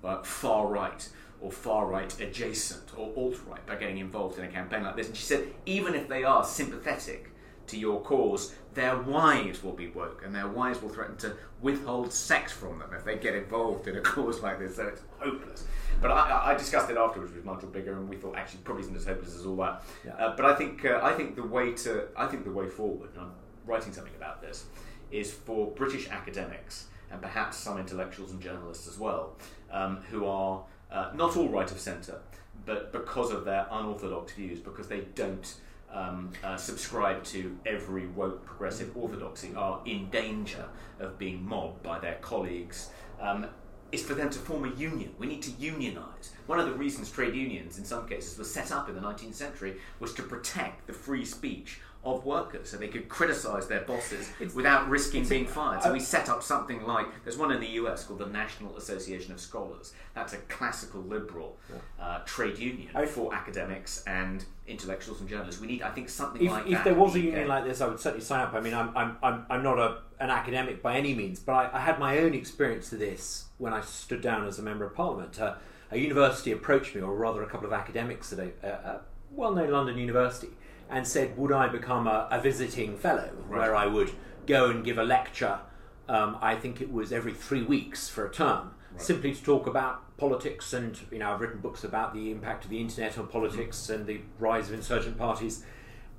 [0.02, 1.08] uh, far right
[1.40, 5.06] or far right adjacent or alt right by getting involved in a campaign like this.
[5.08, 7.30] And she said, even if they are sympathetic
[7.68, 12.12] to your cause, their wives will be woke, and their wives will threaten to withhold
[12.12, 14.76] sex from them if they get involved in a cause like this.
[14.76, 15.64] So it's hopeless.
[16.00, 18.96] But I, I- discussed it afterwards with Nigel Biggar, and we thought actually probably isn't
[18.96, 19.82] as hopeless as all that.
[20.04, 20.14] Yeah.
[20.14, 23.10] Uh, but I think uh, I think the way to I think the way forward,
[23.14, 23.32] and I'm
[23.66, 24.64] writing something about this,
[25.10, 29.36] is for British academics and perhaps some intellectuals and journalists as well,
[29.72, 32.20] um, who are uh, not all right of centre,
[32.66, 35.54] but because of their unorthodox views, because they don't
[35.92, 40.66] um, uh, subscribe to every woke progressive orthodoxy, are in danger
[40.98, 42.90] of being mobbed by their colleagues.
[43.20, 43.46] Um,
[43.92, 45.12] is for them to form a union.
[45.18, 46.32] We need to unionize.
[46.46, 49.34] One of the reasons trade unions, in some cases, were set up in the 19th
[49.34, 54.30] century was to protect the free speech of workers so they could criticise their bosses
[54.54, 55.82] without risking being fired.
[55.82, 59.32] So we set up something like there's one in the US called the National Association
[59.34, 59.92] of Scholars.
[60.14, 61.58] That's a classical liberal
[62.00, 65.60] uh, trade union I- for academics and intellectuals and journalists.
[65.60, 66.78] We need, I think, something if, like if that.
[66.78, 68.54] If there was a union like this, I would certainly sign up.
[68.54, 71.70] I mean, I'm, I'm, I'm, I'm not a, an academic by any means, but I,
[71.78, 74.94] I had my own experience of this when I stood down as a member of
[74.94, 75.38] parliament.
[75.38, 75.54] Uh,
[75.90, 79.00] a university approached me, or rather, a couple of academics at a, a, a
[79.32, 80.48] well-known London university,
[80.90, 84.10] and said, "Would I become a, a visiting fellow, where I would
[84.46, 85.60] go and give a lecture?
[86.08, 90.16] Um, I think it was every three weeks for a term." Simply to talk about
[90.16, 93.88] politics, and you know, I've written books about the impact of the internet on politics
[93.88, 95.64] and the rise of insurgent parties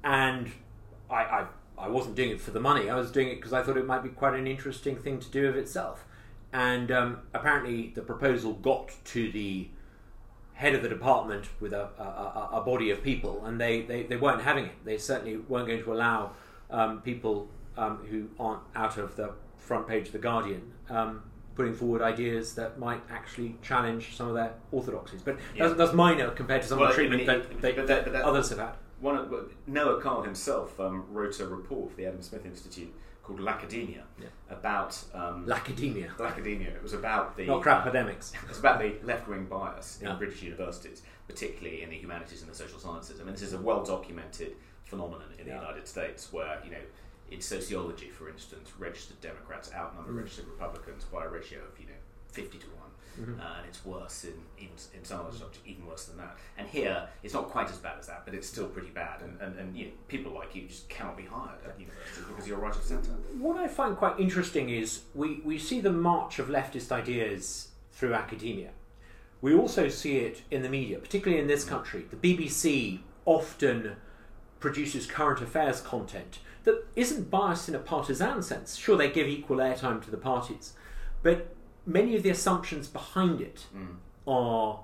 [0.04, 0.52] and
[1.10, 1.46] I, I,
[1.78, 2.90] I wasn't doing it for the money.
[2.90, 5.30] I was doing it because I thought it might be quite an interesting thing to
[5.30, 6.06] do of itself.
[6.54, 9.70] And um, apparently, the proposal got to the
[10.62, 14.16] head of the department with a, a, a, body of people, and they, they, they
[14.16, 14.86] weren't having it.
[14.86, 16.34] They certainly weren't going to allow
[16.70, 21.24] um, people um, who aren't out of the front page of the Guardian um,
[21.56, 25.24] putting forward ideas that might actually challenge some of their orthodoxies.
[25.24, 25.66] But Yeah.
[25.66, 27.72] that's, that's minor compared to some Well, of the I mean, treatment it- that, they,
[27.72, 28.76] but that- but that- others have had.
[29.00, 29.28] One
[29.66, 32.94] Noah Carl himself um, wrote a report for the Adam Smith Institute
[33.36, 34.28] called Lackademia Yeah.
[34.50, 36.16] about um, Lackademia.
[36.18, 36.76] Lackademia.
[36.76, 38.34] It was about the Not crap academics.
[38.50, 40.12] It's about the left wing bias Yeah.
[40.14, 43.20] in British universities, particularly in the humanities and the social sciences.
[43.20, 44.54] I mean, this is a well documented
[44.86, 45.60] phenomenon in the Yeah.
[45.62, 46.84] United States where, you know,
[47.30, 50.18] in sociology, for instance, registered Democrats outnumber Mm.
[50.18, 52.00] registered Republicans by a ratio of, you know,
[52.34, 52.81] 50 to 1.
[53.20, 53.40] Mm-hmm.
[53.40, 56.38] Uh, and it's worse in even in some other subjects, even worse than that.
[56.58, 59.22] And here, it's not quite as bad as that, but it's still pretty bad.
[59.22, 62.48] And, and, and you know, people like you just cannot be hired at universities because
[62.48, 63.12] you're right of centre.
[63.38, 68.14] What I find quite interesting is we, we see the march of leftist ideas through
[68.14, 68.70] academia.
[69.42, 72.06] We also see it in the media, particularly in this country.
[72.10, 73.96] The BBC often
[74.60, 78.78] produces current affairs content that isn't biased in a partisan sense.
[78.78, 80.74] Sure, they give equal airtime to the parties,
[81.24, 81.56] but
[81.86, 83.66] many of the assumptions behind it
[84.28, 84.80] are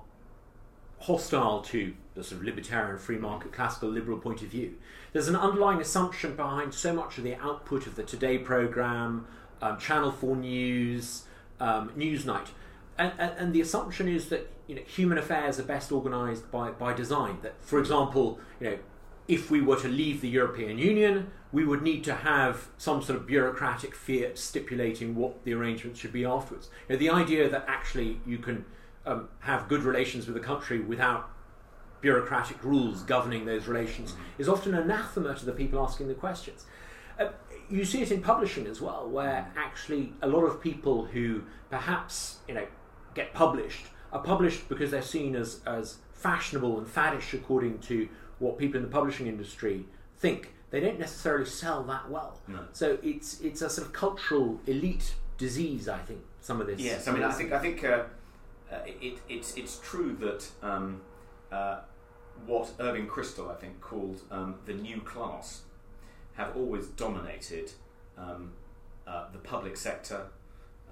[1.00, 4.74] hostile to the sort of libertarian, free market, classical liberal point of view.
[5.12, 9.26] There's an underlying assumption behind so much of the output of the Today program,
[9.62, 11.24] um, Channel 4 News,
[11.60, 12.48] um, Newsnight.
[12.98, 16.70] And, and, and the assumption is that you know, human affairs are best organised by,
[16.70, 17.38] by design.
[17.42, 18.78] That, for example, you know,
[19.28, 23.18] if we were to leave the European Union, we would need to have some sort
[23.18, 26.70] of bureaucratic fiat stipulating what the arrangements should be afterwards.
[26.88, 28.64] You know, the idea that actually you can
[29.06, 31.30] um, have good relations with a country without
[32.00, 36.64] bureaucratic rules governing those relations is often anathema to the people asking the questions.
[37.18, 37.28] Uh,
[37.68, 42.38] you see it in publishing as well, where actually a lot of people who perhaps
[42.46, 42.66] you know
[43.14, 48.08] get published are published because they're seen as as fashionable and faddish according to
[48.38, 49.86] what people in the publishing industry
[50.16, 50.54] think.
[50.70, 52.38] They don't necessarily sell that well.
[52.46, 52.60] No.
[52.72, 56.20] So it's it's a sort of cultural elite disease, I think.
[56.40, 56.80] Some of this.
[56.80, 58.04] Yes, I mean, I think I think uh,
[58.70, 61.00] uh, it, it's it's true that um,
[61.50, 61.80] uh,
[62.46, 65.62] what Irving Kristol I think called um, the new class
[66.34, 67.72] have always dominated
[68.16, 68.52] um,
[69.06, 70.26] uh, the public sector,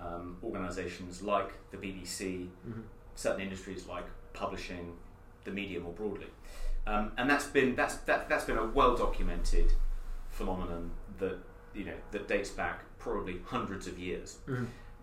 [0.01, 2.49] um, organisations like the BBC,
[3.14, 4.94] certain industries like publishing,
[5.44, 6.26] the media more broadly,
[6.87, 9.72] um, and that's been that's that, that's been a well documented
[10.30, 11.39] phenomenon that
[11.74, 14.39] you know that dates back probably hundreds of years.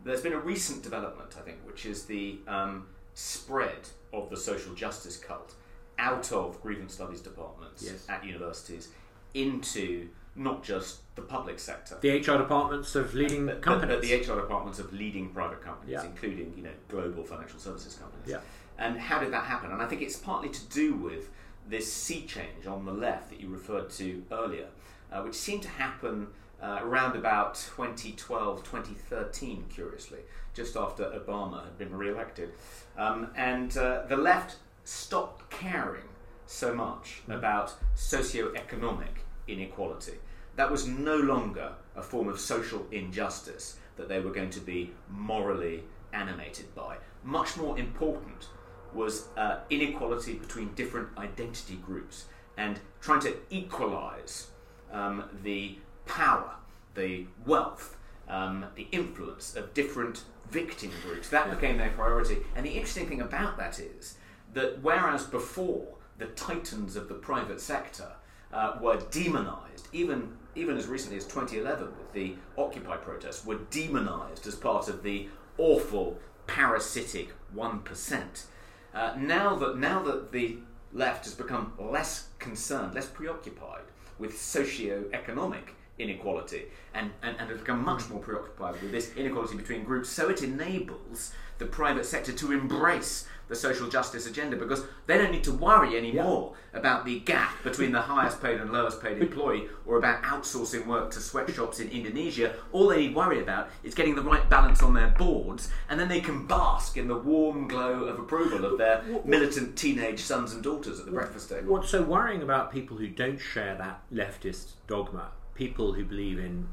[0.04, 4.74] There's been a recent development, I think, which is the um, spread of the social
[4.74, 5.56] justice cult
[5.98, 8.06] out of grievance studies departments Yes.
[8.10, 8.90] at universities
[9.34, 13.96] into not just the public sector, The HR departments of leading but, companies.
[13.96, 16.04] but the HR departments of leading private companies, Yeah.
[16.06, 18.28] including you know global financial services companies.
[18.28, 18.40] Yeah.
[18.78, 19.72] And how did that happen?
[19.72, 21.30] And I think it's partly to do with
[21.68, 24.68] this sea change on the left that you referred to earlier,
[25.12, 26.28] uh, which seemed to happen
[26.62, 30.20] uh, around about 2012, 2013, curiously,
[30.54, 32.52] just after Obama had been re-elected,
[32.98, 36.04] um, and uh, the left stopped caring
[36.46, 40.14] so much about socio-economic inequality.
[40.56, 44.92] That was no longer a form of social injustice that they were going to be
[45.10, 45.84] morally
[46.14, 46.98] animated by.
[47.24, 48.48] Much more important
[48.94, 52.26] was uh, inequality between different identity groups
[52.58, 54.48] and trying to equalize
[54.92, 56.52] um, the power,
[56.96, 57.98] the wealth,
[58.30, 61.30] um, the influence of different victim groups.
[61.30, 62.38] That became their priority.
[62.56, 64.18] And the interesting thing about that is
[64.54, 65.88] that whereas before
[66.18, 68.14] the titans of the private sector
[68.52, 74.46] uh, were demonized, even even as recently as 2011 with the Occupy protests, were demonized
[74.46, 75.28] as part of the
[75.58, 78.46] awful parasitic one percent.
[78.94, 80.58] Uh, now that now that the
[80.94, 83.82] left has become less concerned, less preoccupied
[84.20, 89.84] with socio-economic inequality and, and, and has become much more preoccupied with this inequality between
[89.84, 90.10] groups.
[90.10, 95.32] So it enables the private sector to embrace the social justice agenda because they don't
[95.32, 96.80] need to worry anymore yeah.
[96.80, 101.12] about the gap between the highest paid and lowest paid employee or about outsourcing work
[101.12, 102.56] to sweatshops in Indonesia.
[102.72, 106.00] All they need to worry about is getting the right balance on their boards and
[106.00, 110.54] then they can bask in the warm glow of approval of their militant teenage sons
[110.54, 111.72] and daughters at the breakfast table.
[111.72, 116.68] What's so worrying about people who don't share that leftist dogma, people who believe in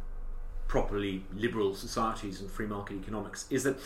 [0.67, 3.77] properly liberal societies and free market economics, is that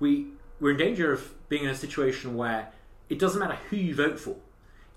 [0.00, 0.32] we
[0.62, 2.68] we're in danger of being in a situation where
[3.08, 4.36] it doesn't matter who you vote for.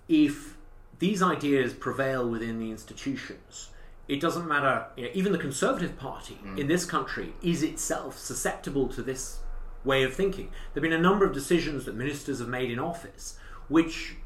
[0.07, 0.55] If
[0.99, 3.72] these ideas prevail within the institutions,
[4.07, 4.86] it doesn't matter.
[4.95, 6.59] You know, even the Conservative Party mm.
[6.59, 9.39] in this country is itself susceptible to this
[9.84, 10.49] way of thinking.
[10.74, 14.18] There have been a number of decisions that ministers have made in office which,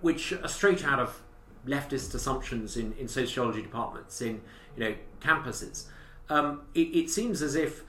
[0.00, 1.22] which are straight out of
[1.68, 4.40] leftist assumptions in, in sociology departments, in
[4.76, 5.84] you know campuses.
[6.28, 7.84] Um, it, it seems as if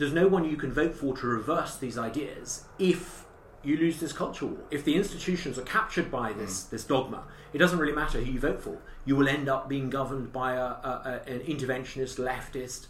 [0.00, 3.26] there's no one you can vote for to reverse these ideas if
[3.62, 4.64] you lose this culture war.
[4.70, 6.70] If the institutions are captured by this, mm.
[6.70, 8.78] this dogma, it doesn't really matter who you vote for.
[9.04, 12.86] You will end up being governed by a, a, a an interventionist, leftist,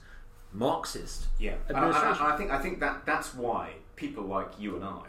[0.53, 1.55] Marxist yeah.
[1.69, 2.23] administration.
[2.25, 5.07] I, I, I, think I think that that's why people like you and I,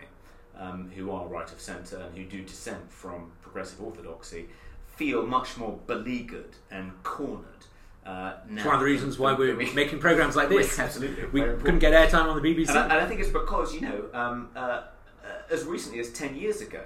[0.58, 4.48] um, who are right of centre and who do dissent from progressive orthodoxy,
[4.88, 7.68] feel much more beleaguered and cornered
[8.06, 10.80] uh, it's one of the reasons why we're making programs like this.
[10.80, 12.70] Absolutely, we couldn't get airtime on the BBC.
[12.70, 14.84] And I, and I, think it's because you know, um, uh, uh,
[15.52, 16.84] as recently as ten years ago,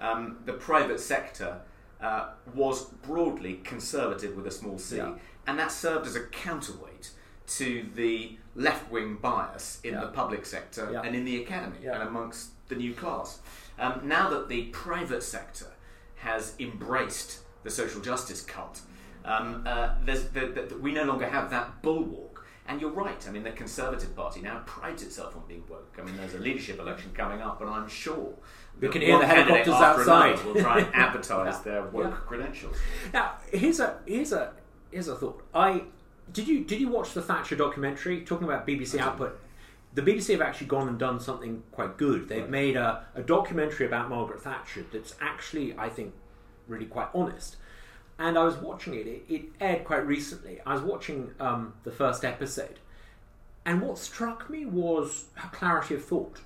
[0.00, 1.60] um, the private sector
[2.00, 5.14] uh, was broadly conservative with a small c, yeah.
[5.46, 7.12] and that served as a counterweight
[7.46, 10.00] to the left-wing bias in yeah.
[10.00, 11.00] the public sector yeah.
[11.02, 13.38] and in the academy and amongst the new class.
[13.78, 15.68] Um, now that the private sector
[16.16, 18.82] has embraced the social justice cult
[19.28, 22.46] um, uh, the, the, we no longer have that bulwark.
[22.66, 23.26] And you're right.
[23.26, 25.96] I mean, the Conservative Party now prides itself on being woke.
[25.98, 28.34] I mean, there's a leadership election coming up, and I'm sure
[28.78, 30.44] we can hear the helicopters outside.
[30.44, 31.62] will try and advertise yeah.
[31.72, 32.16] their woke yeah.
[32.26, 32.76] credentials.
[33.14, 34.52] Now, here's a here's a
[34.90, 35.42] here's a thought.
[35.54, 35.84] I
[36.30, 39.40] did you did you watch the Thatcher documentary talking about BBC output?
[39.94, 42.28] The BBC have actually gone and done something quite good.
[42.28, 42.50] They've right.
[42.50, 46.12] made a, a documentary about Margaret Thatcher that's actually, I think,
[46.68, 47.56] really quite honest
[48.18, 49.06] and I was watching it.
[49.06, 50.60] It, it aired quite recently.
[50.66, 52.80] I was watching um, the first episode,
[53.64, 56.40] and what struck me was her clarity of thought.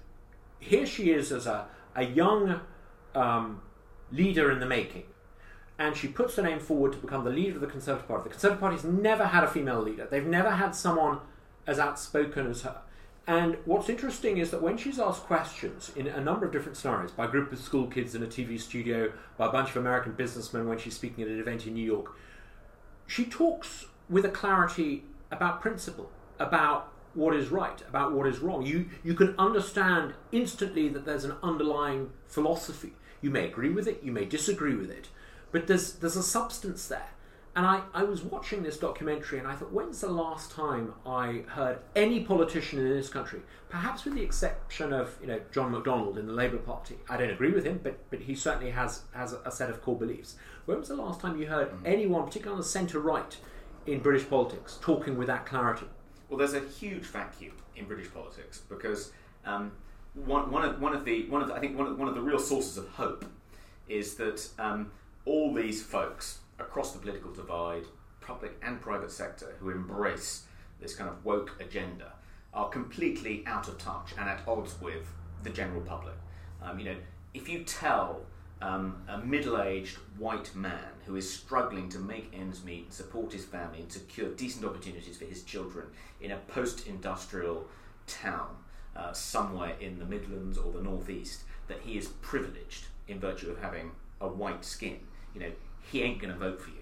[0.60, 2.60] Here she is as a, a young
[3.14, 3.62] um,
[4.10, 5.04] leader in the making,
[5.78, 8.24] and she puts her name forward to become the leader of the Conservative Party.
[8.24, 10.06] The Conservative Party's never had a female leader.
[10.10, 11.18] They've never had someone
[11.66, 12.82] as outspoken as her.
[13.26, 17.12] And what's interesting is that when she's asked questions in a number of different scenarios,
[17.12, 20.12] by a group of school kids in a TV studio, by a bunch of American
[20.12, 22.16] businessmen when she's speaking at an event in New York,
[23.06, 28.66] she talks with a clarity about principle, about what is right, about what is wrong.
[28.66, 32.94] You, you can understand instantly that there's an underlying philosophy.
[33.20, 35.08] You may agree with it, you may disagree with it,
[35.52, 37.10] but there's, there's a substance there.
[37.54, 41.44] And I, I was watching this documentary and I thought, when's the last time I
[41.48, 46.16] heard any politician in this country, perhaps with the exception of you know John McDonnell
[46.18, 49.34] in the Labour Party, I don't agree with him, but, but he certainly has, has
[49.44, 50.36] a set of core beliefs.
[50.64, 51.86] When was the last time you heard mm-hmm.
[51.86, 53.36] anyone, particularly on the centre right,
[53.86, 55.86] in British politics, talking with that clarity?
[56.30, 59.12] Well, there's a huge vacuum in British politics because
[59.44, 59.72] um,
[60.14, 62.14] one, one, of, one of the one of the, I think one of, one of
[62.14, 63.26] the real sources of hope
[63.88, 64.92] is that um,
[65.26, 67.84] all these folks across the political divide,
[68.20, 70.44] public and private sector, who embrace
[70.80, 72.12] this kind of woke agenda,
[72.54, 75.06] are completely out of touch and at odds with
[75.42, 76.14] the general public.
[76.62, 76.96] Um, you know,
[77.34, 78.20] if you tell
[78.60, 83.44] um, a middle-aged white man who is struggling to make ends meet and support his
[83.44, 85.86] family and secure decent opportunities for his children
[86.20, 87.66] in a post-industrial
[88.06, 88.50] town
[88.94, 93.60] uh, somewhere in the Midlands or the Northeast, that he is privileged in virtue of
[93.60, 93.90] having
[94.20, 95.00] a white skin.
[95.34, 95.52] You know,
[95.92, 96.76] he ain't going to vote for you.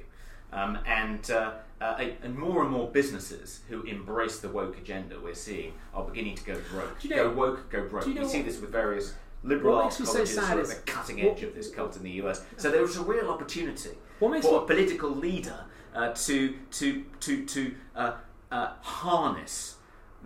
[0.53, 5.35] Um, and, uh, uh, and more and more businesses who embrace the woke agenda we're
[5.35, 7.05] seeing are beginning to go broke.
[7.05, 8.07] You know, go woke, go broke.
[8.07, 11.41] You know we see this with various liberal arts colleges so at the cutting edge
[11.41, 12.45] what, of this cult in the US.
[12.57, 17.75] So there was a real opportunity for a political leader uh, to to to to
[17.97, 18.13] uh,
[18.51, 19.77] uh, harness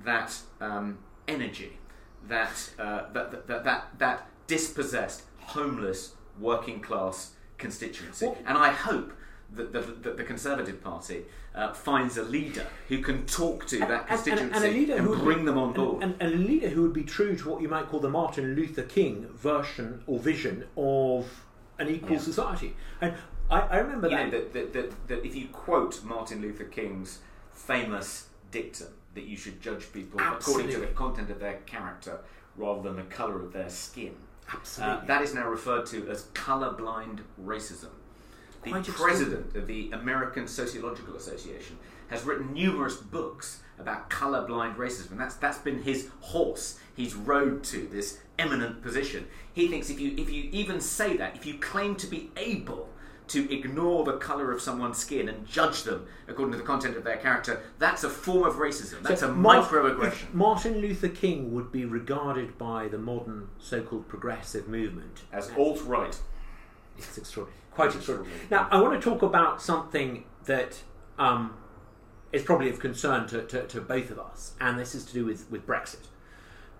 [0.05, 1.78] that um, energy,
[2.26, 8.27] that, uh, that, that that that that dispossessed, homeless, working class constituency.
[8.27, 9.13] Well, and I hope
[9.53, 11.25] that the, that the Conservative Party
[11.55, 15.45] uh, finds a leader who can talk to that constituency and, and, and, bring be,
[15.45, 16.03] them on board.
[16.03, 18.83] And, a leader who would be true to what you might call the Martin Luther
[18.83, 21.45] King version or vision of
[21.79, 22.19] an equal Yeah.
[22.19, 22.75] society.
[23.01, 23.15] And
[23.51, 24.25] I, I remember that.
[24.25, 27.21] know, that, that, that, that if you quote Martin Luther King's
[27.53, 32.19] famous dictum that you should judge people according to the content of their character
[32.57, 34.15] rather than the colour of their skin,
[34.53, 34.97] Absolutely.
[34.97, 37.89] uh, that is now referred to as colorblind racism.
[38.63, 41.79] The Quite president of the American Sociological Association
[42.09, 46.79] has written numerous books about colorblind racism, and that's that's been his horse.
[46.95, 49.27] He's rode to this eminent position.
[49.53, 52.89] He thinks if you if you even say that, if you claim to be able
[53.29, 57.05] to ignore the colour of someone's skin and judge them according to the content of
[57.05, 59.01] their character, that's a form of racism.
[59.03, 60.35] That's So a Mar- microaggression.
[60.35, 66.18] Martin Luther King would be regarded by the modern so-called progressive movement As alt right.
[66.99, 68.39] It's extraordinary, quite extraordinary.
[68.51, 70.83] Now, I want to talk about something that
[71.18, 71.57] um,
[72.31, 75.25] is probably of concern to, to, to both of us, and this is to do
[75.25, 76.07] with, with Brexit.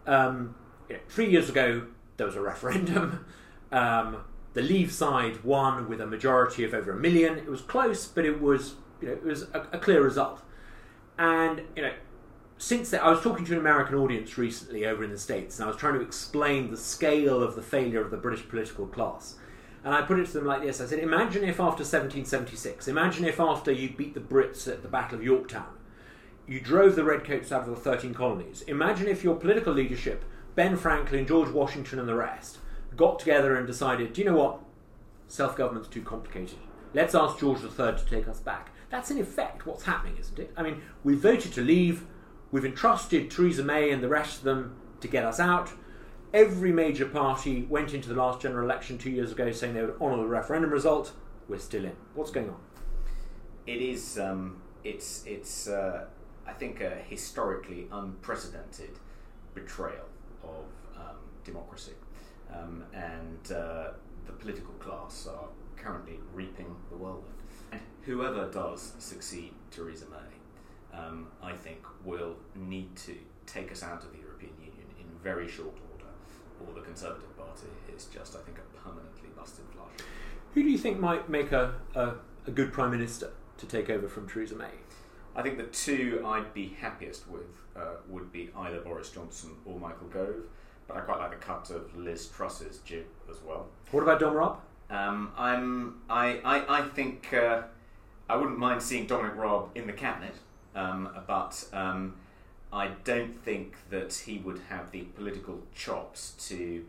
[0.07, 0.55] Um,
[0.88, 1.86] you know, three years ago,
[2.18, 3.24] there was a referendum.
[3.72, 4.18] Um,
[4.55, 7.36] the Leave side won with a majority of over a million.
[7.36, 10.42] It was close, but it was you know it was a, a clear result.
[11.18, 11.92] And you know,
[12.57, 15.64] since then, I was talking to an American audience recently over in the States, and
[15.64, 19.36] I was trying to explain the scale of the failure of the British political class.
[19.84, 23.26] And I put it to them like this I said, Imagine if after 1776, imagine
[23.26, 25.76] if after you beat the Brits at the Battle of Yorktown,
[26.46, 28.62] you drove the Redcoats out of the 13 colonies.
[28.62, 30.24] Imagine if your political leadership,
[30.55, 32.59] Ben Franklin, George Washington, and the rest,
[32.97, 34.61] got together and decided, do you know what?
[35.28, 36.59] Self government's too complicated.
[36.92, 38.70] Let's ask George III to take us back.
[38.90, 40.53] That's in effect what's happening, isn't it?
[40.57, 42.07] I mean, we voted to leave,
[42.53, 45.70] we've entrusted Theresa May and the rest of them to get us out.
[46.32, 50.01] Every major party went into the last general election two years ago saying they would
[50.01, 51.12] honour the referendum result.
[51.49, 51.97] We're still in.
[52.14, 52.57] What's going on?
[53.66, 54.18] It is.
[54.18, 55.24] Um, it's.
[55.26, 55.68] It's.
[55.68, 56.07] Uh,
[56.47, 58.99] I think a historically unprecedented
[59.55, 60.07] betrayal
[60.42, 60.64] of
[60.97, 61.92] um, democracy,
[62.55, 63.88] um, and uh,
[64.26, 67.34] the political class are currently reaping the whirlwind.
[67.72, 73.14] And whoever does succeed Theresa May, um, I think, will need to
[73.46, 76.11] take us out of the European Union in very short order,
[76.66, 80.07] or the Conservative Party is just, I think, a permanently busted flush.
[80.55, 82.12] Who do you think might make a, a,
[82.46, 84.70] a good prime minister to take over from Theresa May?
[85.36, 87.42] I think the two I'd be happiest with
[87.76, 90.44] uh, would be either Boris Johnson or Michael Gove,
[90.87, 93.66] but I quite like the cut of Liz Truss's jib as well.
[93.91, 94.57] What about Dom?
[94.91, 97.62] Um, I'm, I, I, I think uh,
[98.28, 100.35] I wouldn't mind seeing Dominic Raab in the cabinet,
[100.74, 102.14] um, but um,
[102.72, 106.85] I don't think that he would have the political chops to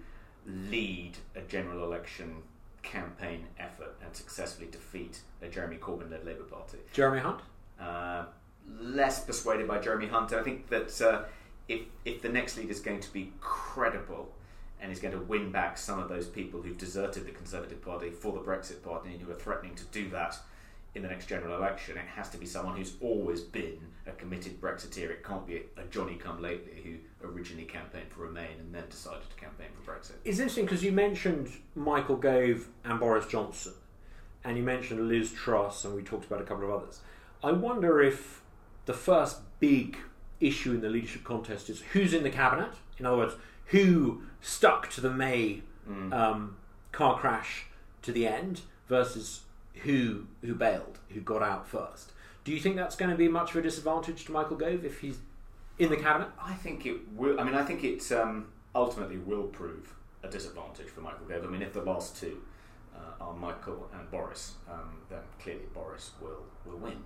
[0.45, 2.43] lead a general election
[2.83, 6.77] campaign effort and successfully defeat a Jeremy Corbyn-led Labour Party.
[6.93, 7.41] Jeremy Hunt?
[7.79, 8.25] Uh,
[8.79, 10.33] less persuaded by Jeremy Hunt.
[10.33, 11.23] I think that uh,
[11.67, 14.31] if if the next leader is going to be credible
[14.81, 18.09] and is going to win back some of those people who've deserted the Conservative Party
[18.09, 20.37] for the Brexit Party and who are threatening to do that
[20.95, 24.61] in the next general election, it has to be someone who's always been a committed
[24.61, 25.09] Brexiteer.
[25.09, 29.29] It can't be a, Johnny come lately who originally campaigned for Remain and then decided
[29.29, 30.13] to campaign for Brexit.
[30.23, 33.73] It's interesting because you mentioned Michael Gove and Boris Johnson,
[34.45, 37.01] and you mentioned Liz Truss, and we talked about a couple of others.
[37.43, 38.41] I wonder if
[38.85, 39.97] the first big
[40.39, 42.71] issue in the leadership contest is who's in the cabinet.
[42.97, 43.35] In other words,
[43.67, 45.61] who stuck to the May
[46.13, 46.57] um,
[46.91, 47.65] car crash
[48.01, 49.41] to the end versus
[49.83, 52.11] who who bailed, who got out first.
[52.43, 55.01] Do you think that's going to be much of a disadvantage to Michael Gove if
[55.01, 55.17] he's
[55.79, 56.29] in the cabinet?
[56.41, 57.39] I think it will.
[57.39, 61.43] I mean, I think it um, ultimately will prove a disadvantage for Michael Gove.
[61.43, 62.41] I mean, if the last two
[62.95, 67.03] uh, are Michael and Boris, um, then clearly Boris will will win.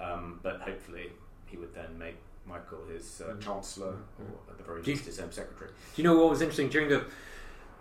[0.00, 1.12] Um, but hopefully,
[1.46, 2.16] he would then make
[2.46, 5.70] Michael his uh, chancellor, or at the very least his home secretary.
[5.94, 7.04] Do you know what was interesting during the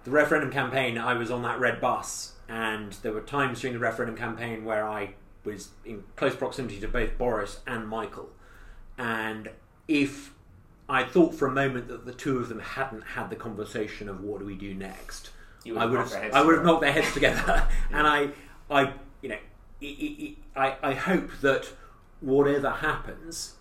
[0.03, 0.97] the referendum campaign?
[0.97, 4.87] I was on that red bus, and there were times during the referendum campaign where
[4.87, 8.29] I was in close proximity to both Boris and Michael,
[8.97, 9.49] and
[9.87, 10.33] if
[10.87, 14.21] I thought for a moment that the two of them hadn't had the conversation of
[14.21, 15.31] what do we do next,
[15.65, 16.63] would I would have I would have together.
[16.63, 18.29] knocked their heads together, and I
[18.69, 19.37] I you know
[19.81, 21.69] I, I, I I hope that
[22.19, 23.55] whatever happens,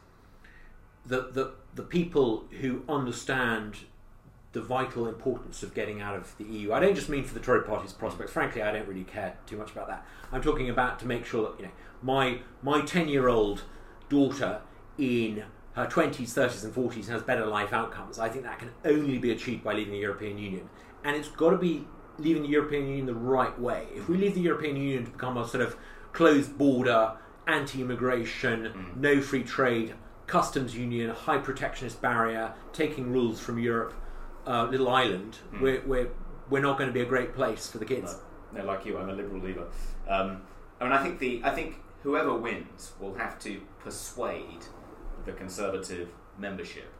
[1.06, 3.76] that the the people who understand
[4.52, 6.72] the vital importance of getting out of the EU.
[6.72, 8.32] I don't just mean for the Tory party's prospects.
[8.32, 10.04] Frankly, I don't really care too much about that.
[10.32, 11.72] I'm talking about to make sure that you know
[12.02, 13.62] my my ten year old
[14.08, 14.60] daughter
[14.98, 15.44] in
[15.74, 18.18] her twenties, thirties, and forties has better life outcomes.
[18.18, 20.68] I think that can only be achieved by leaving the European Union,
[21.04, 21.86] and it's got to be
[22.18, 23.86] leaving the European Union the right way.
[23.94, 25.76] If we leave the European Union to become a sort of
[26.12, 27.12] closed border,
[27.46, 28.96] anti-immigration, mm.
[28.96, 29.94] no free trade,
[30.30, 33.92] customs union, high protectionist barrier, taking rules from Europe,
[34.46, 36.08] uh, little island, we're, we're,
[36.48, 38.14] we're not going to be a great place for the kids.
[38.54, 39.66] no, like you, I'm a liberal leaver.
[40.08, 40.42] Um,
[40.80, 44.64] I mean, I think the I think whoever wins will have to persuade
[45.26, 46.08] the Conservative
[46.38, 46.90] membership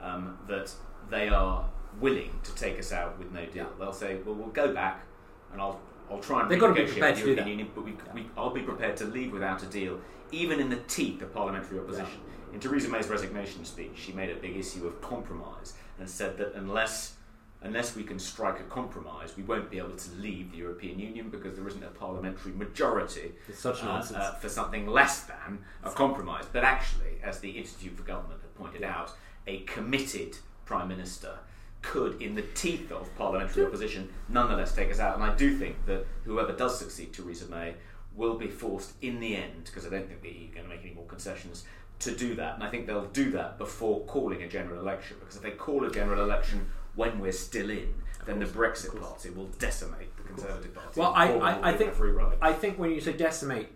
[0.00, 0.72] um, that
[1.10, 1.68] they are
[2.00, 3.54] willing to take us out with no deal.
[3.54, 3.66] Yeah.
[3.78, 5.04] They'll say, "Well, we'll go back,
[5.52, 5.80] and I'll
[6.10, 7.48] I'll try and They've got to be prepared the to do that.
[7.48, 10.80] Union, but we, we, I'll be prepared to leave without a deal, even in the
[10.88, 12.20] teeth of parliamentary opposition."
[12.56, 16.54] In Theresa May's resignation speech, she made a big issue of compromise and said that
[16.54, 17.16] unless
[17.60, 21.28] unless we can strike a compromise, we won't be able to leave the European Union
[21.28, 25.90] because there isn't a parliamentary majority It's such uh, uh, for something less than a
[25.90, 26.46] compromise.
[26.50, 29.12] But actually, as the Institute for Government had pointed out,
[29.46, 31.34] a committed Prime Minister
[31.82, 35.14] could, in the teeth of parliamentary opposition, nonetheless take us out.
[35.14, 37.74] And I do think that whoever does succeed Theresa May
[38.14, 40.80] will be forced in the end, because I don't think the EU going to make
[40.82, 41.64] any more concessions,
[42.00, 42.54] to do that.
[42.54, 45.84] And I think they'll do that before calling a general election, because if they call
[45.84, 47.94] a general election when we're still in,
[48.26, 51.00] then the Brexit Party will decimate the Conservative Party.
[51.00, 52.38] Well, I, I, I think ride.
[52.40, 53.68] I think when you say decimate,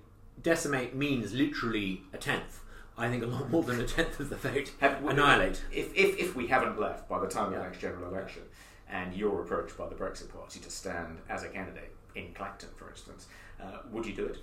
[0.42, 2.60] decimate means literally a tenth.
[2.98, 4.72] I think a lot more than a tenth of the vote.
[4.80, 5.62] Have- Annihilate.
[5.72, 7.58] If, if, if we haven't left by the time of Yeah.
[7.58, 8.42] the next general election,
[8.90, 12.90] and you're approached by the Brexit Party to stand as a candidate in Clacton, for
[12.90, 13.26] instance,
[13.62, 14.38] uh, would you do it?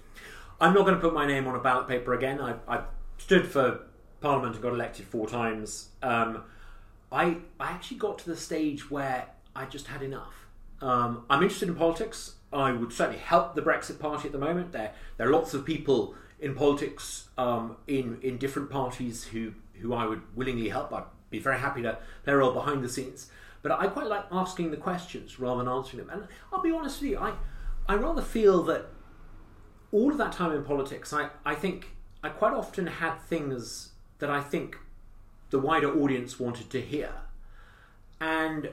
[0.61, 2.39] I'm not going to put my name on a ballot paper again.
[2.39, 2.81] I, I
[3.17, 3.81] stood for
[4.21, 5.89] Parliament and got elected four times.
[6.01, 6.43] Um,
[7.11, 10.47] I I actually got to the stage where I just had enough.
[10.81, 12.35] Um, I'm interested in politics.
[12.53, 14.71] I would certainly help the Brexit Party at the moment.
[14.71, 19.93] There there are lots of people in politics um, in in different parties who who
[19.93, 20.93] I would willingly help.
[20.93, 23.29] I'd be very happy to play a role behind the scenes.
[23.61, 26.09] But I quite like asking the questions rather than answering them.
[26.15, 27.33] And I'll be honest with you, I
[27.87, 28.87] I rather feel that
[29.91, 31.96] all of that time in politics, I, I think
[32.27, 34.77] I quite often had things that I think
[35.49, 37.09] the wider audience wanted to hear.
[38.19, 38.69] And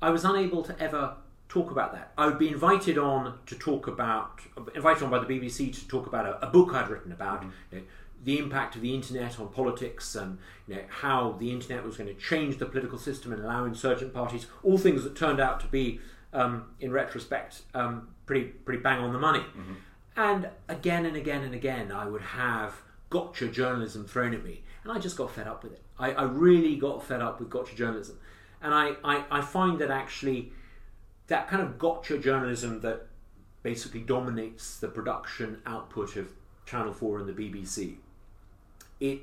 [0.00, 1.16] I was unable to ever
[1.50, 2.12] talk about that.
[2.16, 4.40] I would be invited on to talk about,
[4.74, 7.78] invited on by the BBC to talk about a, a book I'd written about you
[7.78, 7.84] know,
[8.24, 12.08] the impact of the internet on politics and you know, how the internet was going
[12.08, 15.66] to change the political system and allow insurgent parties, all things that turned out to
[15.66, 16.00] be,
[16.32, 19.44] um, in retrospect, um, pretty, pretty bang on the money.
[20.16, 24.92] And again and again and again, I would have gotcha journalism thrown at me, and
[24.92, 25.82] I just got fed up with it.
[25.98, 28.18] I, I really got fed up with gotcha journalism.
[28.62, 30.52] And I, I, I find that actually
[31.26, 33.06] that kind of gotcha journalism that
[33.62, 36.28] basically dominates the production output of
[36.66, 37.96] Channel 4 and the BBC,
[39.00, 39.20] it,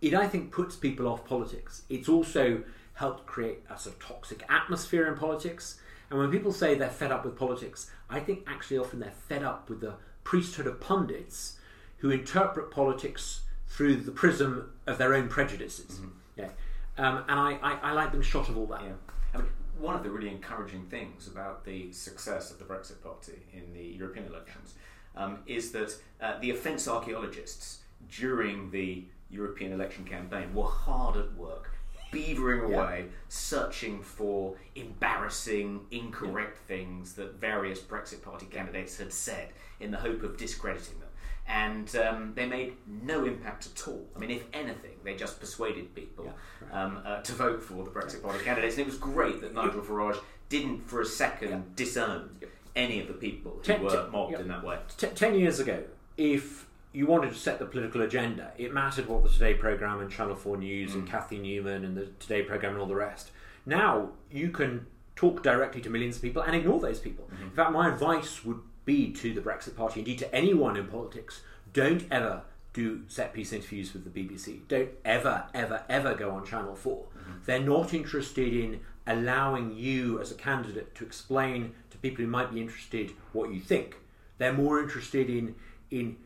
[0.00, 1.82] it I think puts people off politics.
[1.88, 2.64] It's also
[2.94, 5.78] helped create a sort of toxic atmosphere in politics.
[6.10, 9.42] And when people say they're fed up with politics, I think actually often they're fed
[9.42, 9.94] up with the
[10.28, 11.56] priesthood of pundits
[12.00, 16.00] who interpret politics through the prism of their own prejudices.
[16.36, 16.50] Yeah.
[16.98, 18.82] Um, and I, I, I like being shot of all that.
[18.82, 18.92] Yeah.
[19.32, 19.46] I mean,
[19.78, 23.82] one of the really encouraging things about the success of the Brexit Party in the
[23.82, 24.74] European elections
[25.16, 27.78] um, is that uh, the offence archaeologists
[28.10, 31.70] during the European election campaign were hard at work,
[32.12, 32.76] beavering Yeah.
[32.76, 39.48] away, searching for embarrassing, incorrect things that various Brexit Party candidates had said
[39.80, 41.08] in the hope of discrediting them.
[41.46, 44.06] And um, they made no impact at all.
[44.14, 46.32] I mean, if anything, they just persuaded people
[46.72, 48.74] um, uh, to vote for the Brexit Party candidates.
[48.76, 50.18] And it was great that Nigel Farage
[50.50, 52.36] didn't for a second disown
[52.76, 54.40] any of the people who Ten- were ten- mobbed yeah.
[54.40, 54.78] in that way.
[54.98, 55.82] T- ten years ago,
[56.18, 60.10] if you wanted to set the political agenda, it mattered what the Today programme and
[60.10, 63.30] Channel 4 News and Cathy Newman and the Today programme and all the rest.
[63.64, 67.28] Now you can talk directly to millions of people and ignore those people.
[67.42, 71.42] In fact, my advice would be to the Brexit Party, indeed to anyone in politics,
[71.74, 72.40] don't ever
[72.72, 74.66] do set piece interviews with the BBC.
[74.66, 76.96] Don't ever, ever, ever go on Channel 4.
[76.96, 77.32] Mm-hmm.
[77.44, 82.50] They're not interested in allowing you as a candidate to explain to people who might
[82.50, 83.96] be interested what you think.
[84.38, 85.54] They're more interested in
[85.90, 86.16] in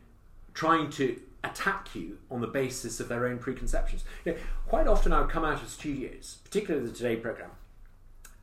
[0.53, 4.05] trying to attack you on the basis of their own preconceptions.
[4.23, 4.37] You know,
[4.67, 7.51] quite often I would come out of studios, particularly the Today programme,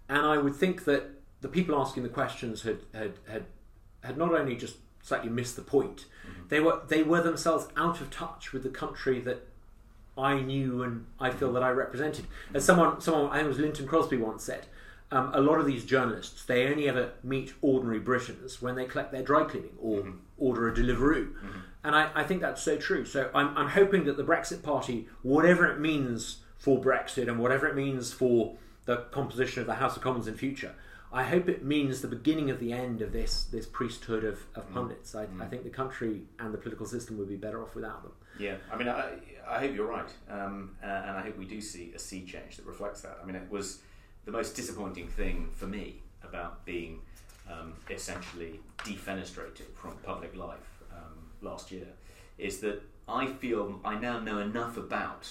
[0.09, 1.11] and I would think that
[1.41, 3.45] the people asking the questions had had had,
[4.03, 6.07] had not only just slightly missed the point,
[6.49, 9.47] they were they were themselves out of touch with the country that
[10.19, 12.27] I knew and I feel that I represented.
[12.55, 14.67] As someone someone I think it was Lynton Crosby once said,
[15.13, 19.13] um, a lot of these journalists they only ever meet ordinary Britons when they collect
[19.13, 21.35] their dry cleaning or order a Deliveroo.
[21.83, 23.05] And I, I think that's so true.
[23.05, 27.67] So I'm, I'm hoping that the Brexit Party, whatever it means for Brexit and whatever
[27.67, 30.75] it means for the composition of the House of Commons in future,
[31.13, 34.73] I hope it means the beginning of the end of this this priesthood of, of
[34.73, 35.15] pundits.
[35.15, 38.13] I, I think the country and the political system would be better off without them.
[38.39, 39.15] Yeah, I mean, I,
[39.49, 42.57] I hope you're right, um, uh, and I hope we do see a sea change
[42.57, 43.19] that reflects that.
[43.21, 43.81] I mean, it was
[44.25, 47.01] the most disappointing thing for me about being
[47.51, 51.87] um, essentially defenestrated from public life um, last year
[52.39, 55.29] is that I feel I now know enough about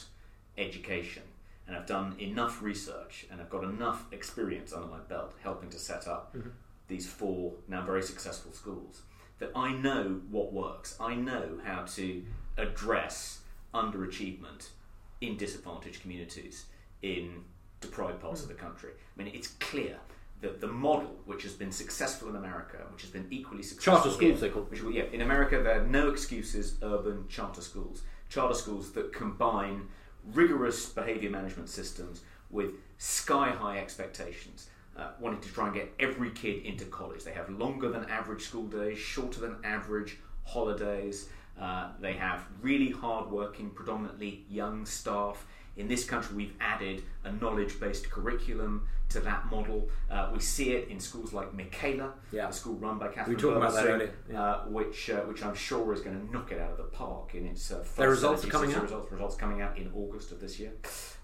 [0.57, 1.23] education
[1.69, 5.77] and I've done enough research and I've got enough experience under my belt helping to
[5.77, 6.49] set up mm-hmm.
[6.87, 9.03] these four now very successful schools
[9.37, 10.97] that I know what works.
[10.99, 12.23] I know how to
[12.57, 13.41] address
[13.73, 14.69] underachievement
[15.21, 16.65] in disadvantaged communities
[17.03, 17.43] in
[17.81, 18.49] deprived parts mm-hmm.
[18.49, 18.89] of the country.
[19.15, 19.97] I mean, it's clear
[20.41, 24.09] that the model which has been successful in America, which has been equally successful charter
[24.09, 26.79] schools, they call which, yeah, in America there are no excuses.
[26.81, 29.87] Urban charter schools, charter schools that combine
[30.33, 34.67] rigorous behaviour management systems with sky high expectations.
[34.97, 37.23] Uh, wanting to try and get every kid into college.
[37.23, 41.29] They have longer than average school days, shorter than average holidays.
[41.59, 45.45] Uh, they have really hard-working, predominantly young staff.
[45.77, 49.89] In this country, we've added a knowledge based curriculum to that model.
[50.09, 52.47] Uh, we see it in schools like Michaela, yeah.
[52.47, 54.13] the school run by Katharine we talked about that earlier.
[54.31, 54.43] Yeah.
[54.43, 57.33] Uh, which, uh, which I'm sure is going to knock it out of the park
[57.33, 58.83] in its uh, first Their results are coming out.
[58.83, 60.73] Results, results coming out in August of this year,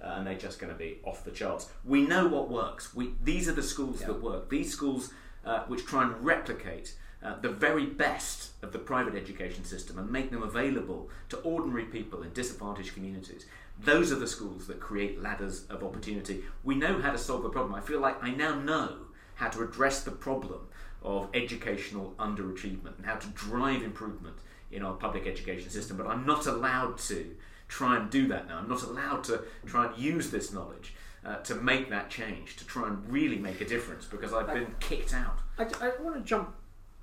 [0.04, 1.70] uh, and they're just going to be off the charts.
[1.84, 2.96] We know what works.
[2.96, 4.08] We, these are the schools yeah.
[4.08, 4.50] that work.
[4.50, 5.12] These schools
[5.46, 10.10] uh, which try and replicate uh, the very best of the private education system and
[10.12, 13.46] make them available to ordinary people in disadvantaged communities.
[13.80, 16.44] Those are the schools that create ladders of opportunity.
[16.64, 17.76] We know how to solve the problem.
[17.76, 18.98] I feel like I now know
[19.36, 20.68] how to address the problem
[21.04, 24.38] of educational underachievement and how to drive improvement
[24.72, 27.36] in our public education system, but I'm not allowed to
[27.68, 28.58] try and do that now.
[28.58, 30.94] I'm not allowed to try and use this knowledge
[31.26, 34.76] uh, to make that change, to try and really make a difference because I've been
[34.80, 35.40] kicked out.
[35.58, 36.56] I, I want to jump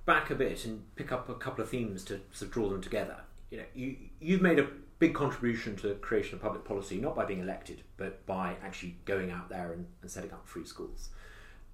[0.04, 2.80] back a bit and pick up a couple of themes to sort of draw them
[2.80, 3.16] together.
[3.50, 4.66] You know, you you've made a
[5.02, 9.32] big contribution to creation of public policy, not by being elected, but by actually going
[9.32, 11.08] out there and, and setting up free schools.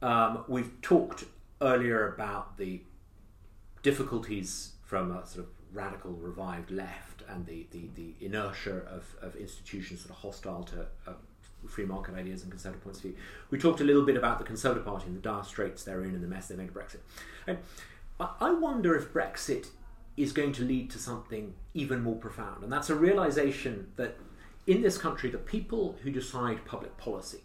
[0.00, 1.24] Um, we've talked
[1.60, 2.80] earlier about the
[3.82, 9.36] difficulties from a sort of radical revived left and the, the, the inertia of, of
[9.36, 11.12] institutions sort of hostile to uh,
[11.66, 13.16] free market ideas and conservative points of view.
[13.50, 16.14] We talked a little bit about the Conservative Party and the dire straits they're in
[16.14, 17.00] and the mess they made of Brexit.
[17.46, 17.58] And
[18.18, 19.66] I wonder if Brexit
[20.18, 24.16] is going to lead to something even more profound, and that's a realization that
[24.66, 27.40] in this country, the people who decide public policy,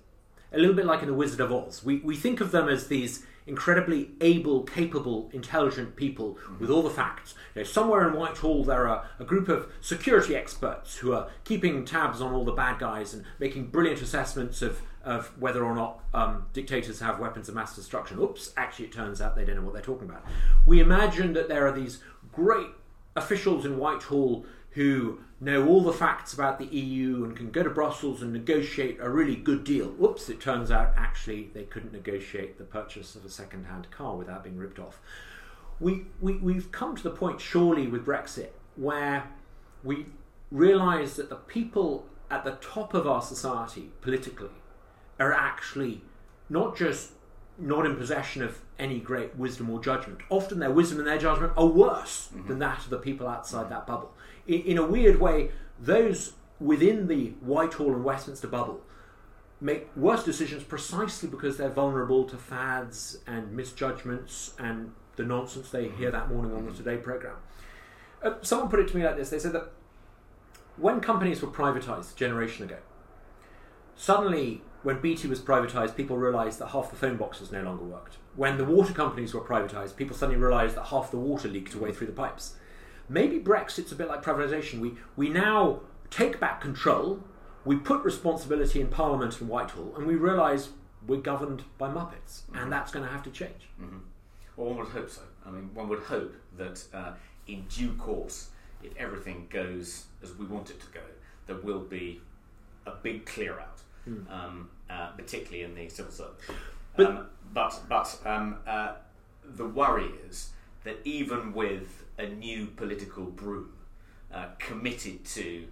[0.51, 2.87] a little bit like in The Wizard of Oz, we, we think of them as
[2.87, 7.33] these incredibly able, capable, intelligent people with all the facts.
[7.55, 11.85] You know, somewhere in Whitehall, there are a group of security experts who are keeping
[11.85, 16.03] tabs on all the bad guys and making brilliant assessments of, of whether or not
[16.13, 18.19] um, dictators have weapons of mass destruction.
[18.19, 20.25] Oops, actually, it turns out they don't know what they're talking about.
[20.65, 21.99] We imagine that there are these
[22.33, 22.69] great
[23.15, 27.69] officials in Whitehall who know all the facts about the EU and can go to
[27.69, 29.87] Brussels and negotiate a really good deal.
[29.87, 34.15] Whoops, it turns out actually they couldn't negotiate the purchase of a second hand car
[34.15, 34.99] without being ripped off.
[35.79, 39.25] We, we, we've come to the point, surely, with Brexit, where
[39.83, 40.07] we
[40.49, 44.49] realise that the people at the top of our society politically
[45.19, 46.01] are actually
[46.49, 47.11] not just
[47.57, 50.19] not in possession of any great wisdom or judgment.
[50.29, 52.47] Often their wisdom and their judgment are worse mm-hmm.
[52.47, 54.11] than that of the people outside that bubble.
[54.47, 58.81] In, in, a weird way, those within the Whitehall and Westminster bubble
[59.61, 65.89] make worse decisions precisely because they're vulnerable to fads and misjudgments and the nonsense they
[65.89, 67.37] hear that morning on the Today programme.
[68.21, 69.71] Uh, someone put it to me like this they said that
[70.77, 72.77] when companies were privatised a generation ago,
[73.95, 78.17] suddenly when BT was privatised, people realised that half the phone boxes no longer worked.
[78.35, 81.93] When the water companies were privatised, people suddenly realised that half the water leaked away
[81.93, 82.55] through the pipes.
[83.07, 84.79] Maybe Brexit's a bit like privatisation.
[84.79, 87.23] We, we now take back control,
[87.65, 90.69] we put responsibility in Parliament and Whitehall, and we realise
[91.07, 92.57] we're governed by Muppets, mm-hmm.
[92.57, 93.69] and that's going to have to change.
[93.81, 93.97] Mm-hmm.
[94.57, 95.21] Well, one would hope so.
[95.45, 97.13] I mean, one would hope that uh,
[97.47, 98.49] in due course,
[98.83, 101.01] if everything goes as we want it to go,
[101.47, 102.21] there will be
[102.85, 104.31] a big clear out mm.
[104.31, 106.41] um, uh, particularly in the civil service.
[106.95, 108.93] But um, but, but um, uh,
[109.43, 110.51] the worry is
[110.83, 113.73] that even with a new political broom
[114.33, 115.65] uh, committed to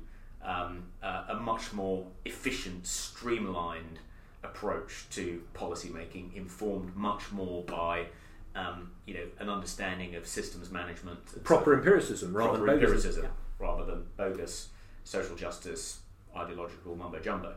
[0.43, 3.99] um, uh, a much more efficient, streamlined
[4.43, 8.05] approach to policy making, informed much more by
[8.55, 13.23] um, you know an understanding of systems management, proper so empiricism rather proper than empiricism,
[13.23, 13.29] yeah.
[13.59, 14.69] rather than bogus
[15.03, 15.99] social justice
[16.35, 17.53] ideological mumbo jumbo.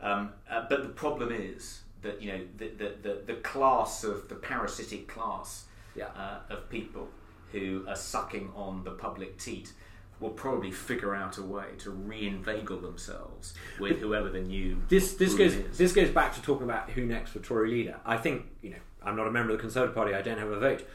[0.00, 4.28] Um, uh, but the problem is that you know the, the, the, the class of
[4.28, 5.64] the parasitic class
[5.96, 6.06] yeah.
[6.16, 7.08] uh, of people
[7.52, 9.72] who are sucking on the public teat
[10.20, 15.34] will probably figure out a way to reinveigle themselves with whoever the new This this
[15.34, 15.78] goes is.
[15.78, 17.96] this goes back to talking about who next for Tory leader.
[18.04, 20.14] I think you know I'm not a member of the Conservative Party.
[20.14, 20.86] I don't have a vote,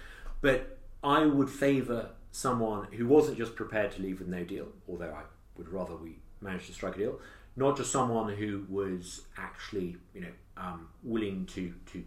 [0.42, 4.68] but I would favour someone who wasn't just prepared to leave with no deal.
[4.88, 5.24] Although I
[5.58, 7.20] would rather we managed to strike a deal.
[7.56, 12.04] Not just someone who was actually you know um, willing to to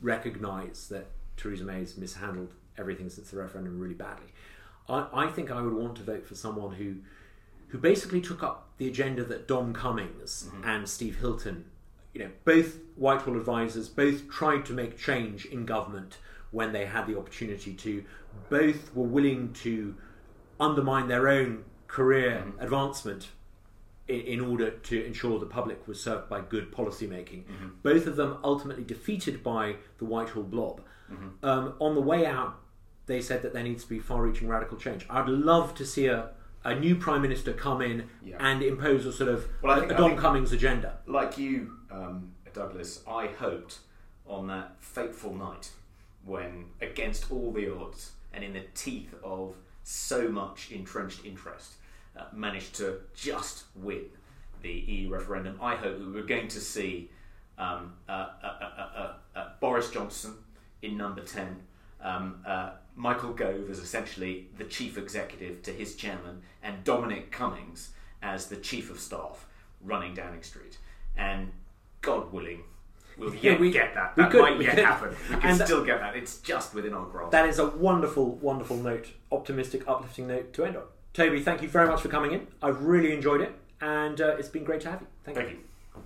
[0.00, 1.06] recognise that
[1.36, 4.26] Theresa May has mishandled everything since the referendum really badly.
[4.88, 6.96] I, I think I would want to vote for someone who
[7.68, 11.64] who basically took up the agenda that Dom Cummings and Steve Hilton,
[12.12, 16.18] you know, both Whitehall advisors, both tried to make change in government
[16.50, 18.04] when they had the opportunity to.
[18.48, 19.96] Both were willing to
[20.60, 23.28] undermine their own career advancement
[24.08, 27.44] in, order to ensure the public was served by good policy making.
[27.82, 30.82] Both of them ultimately defeated by the Whitehall blob.
[31.42, 32.56] Um, on the way out,
[33.06, 35.06] they said that there needs to be far-reaching radical change.
[35.10, 36.30] I'd love to see a,
[36.64, 38.36] a new prime minister come in Yeah.
[38.40, 40.98] and impose a sort of Well, think- a Dom Cummings agenda.
[41.06, 43.78] like you, um, Douglas, I hoped
[44.26, 45.70] on that fateful night
[46.24, 51.74] when, against all the odds and in the teeth of so much entrenched interest,
[52.18, 54.04] uh, managed to just win
[54.62, 55.58] the EU referendum.
[55.60, 57.10] I hope that we're going to see
[57.58, 58.12] um, uh,
[58.42, 60.34] uh, uh, uh, uh, Boris Johnson
[60.82, 61.56] in number 10.
[62.00, 67.90] Um, uh, Michael Gove as essentially the chief executive to his chairman, and Dominic Cummings
[68.22, 69.46] as the chief of staff
[69.82, 70.78] running Downing Street.
[71.16, 71.50] And
[72.02, 72.62] God willing,
[73.18, 74.16] we'll Yeah, yet we- get that.
[74.16, 74.84] we That could- might we yet could.
[74.84, 75.16] happen.
[75.30, 76.16] We can still get that.
[76.16, 77.32] It's just within our grasp.
[77.32, 80.84] That is a wonderful, wonderful note, optimistic, uplifting note to end on.
[81.14, 82.48] Toby, thank you very much for coming in.
[82.60, 85.06] I've really enjoyed it, and uh, it's been great to have you.
[85.24, 85.44] Thank you.
[85.44, 85.64] Thank you.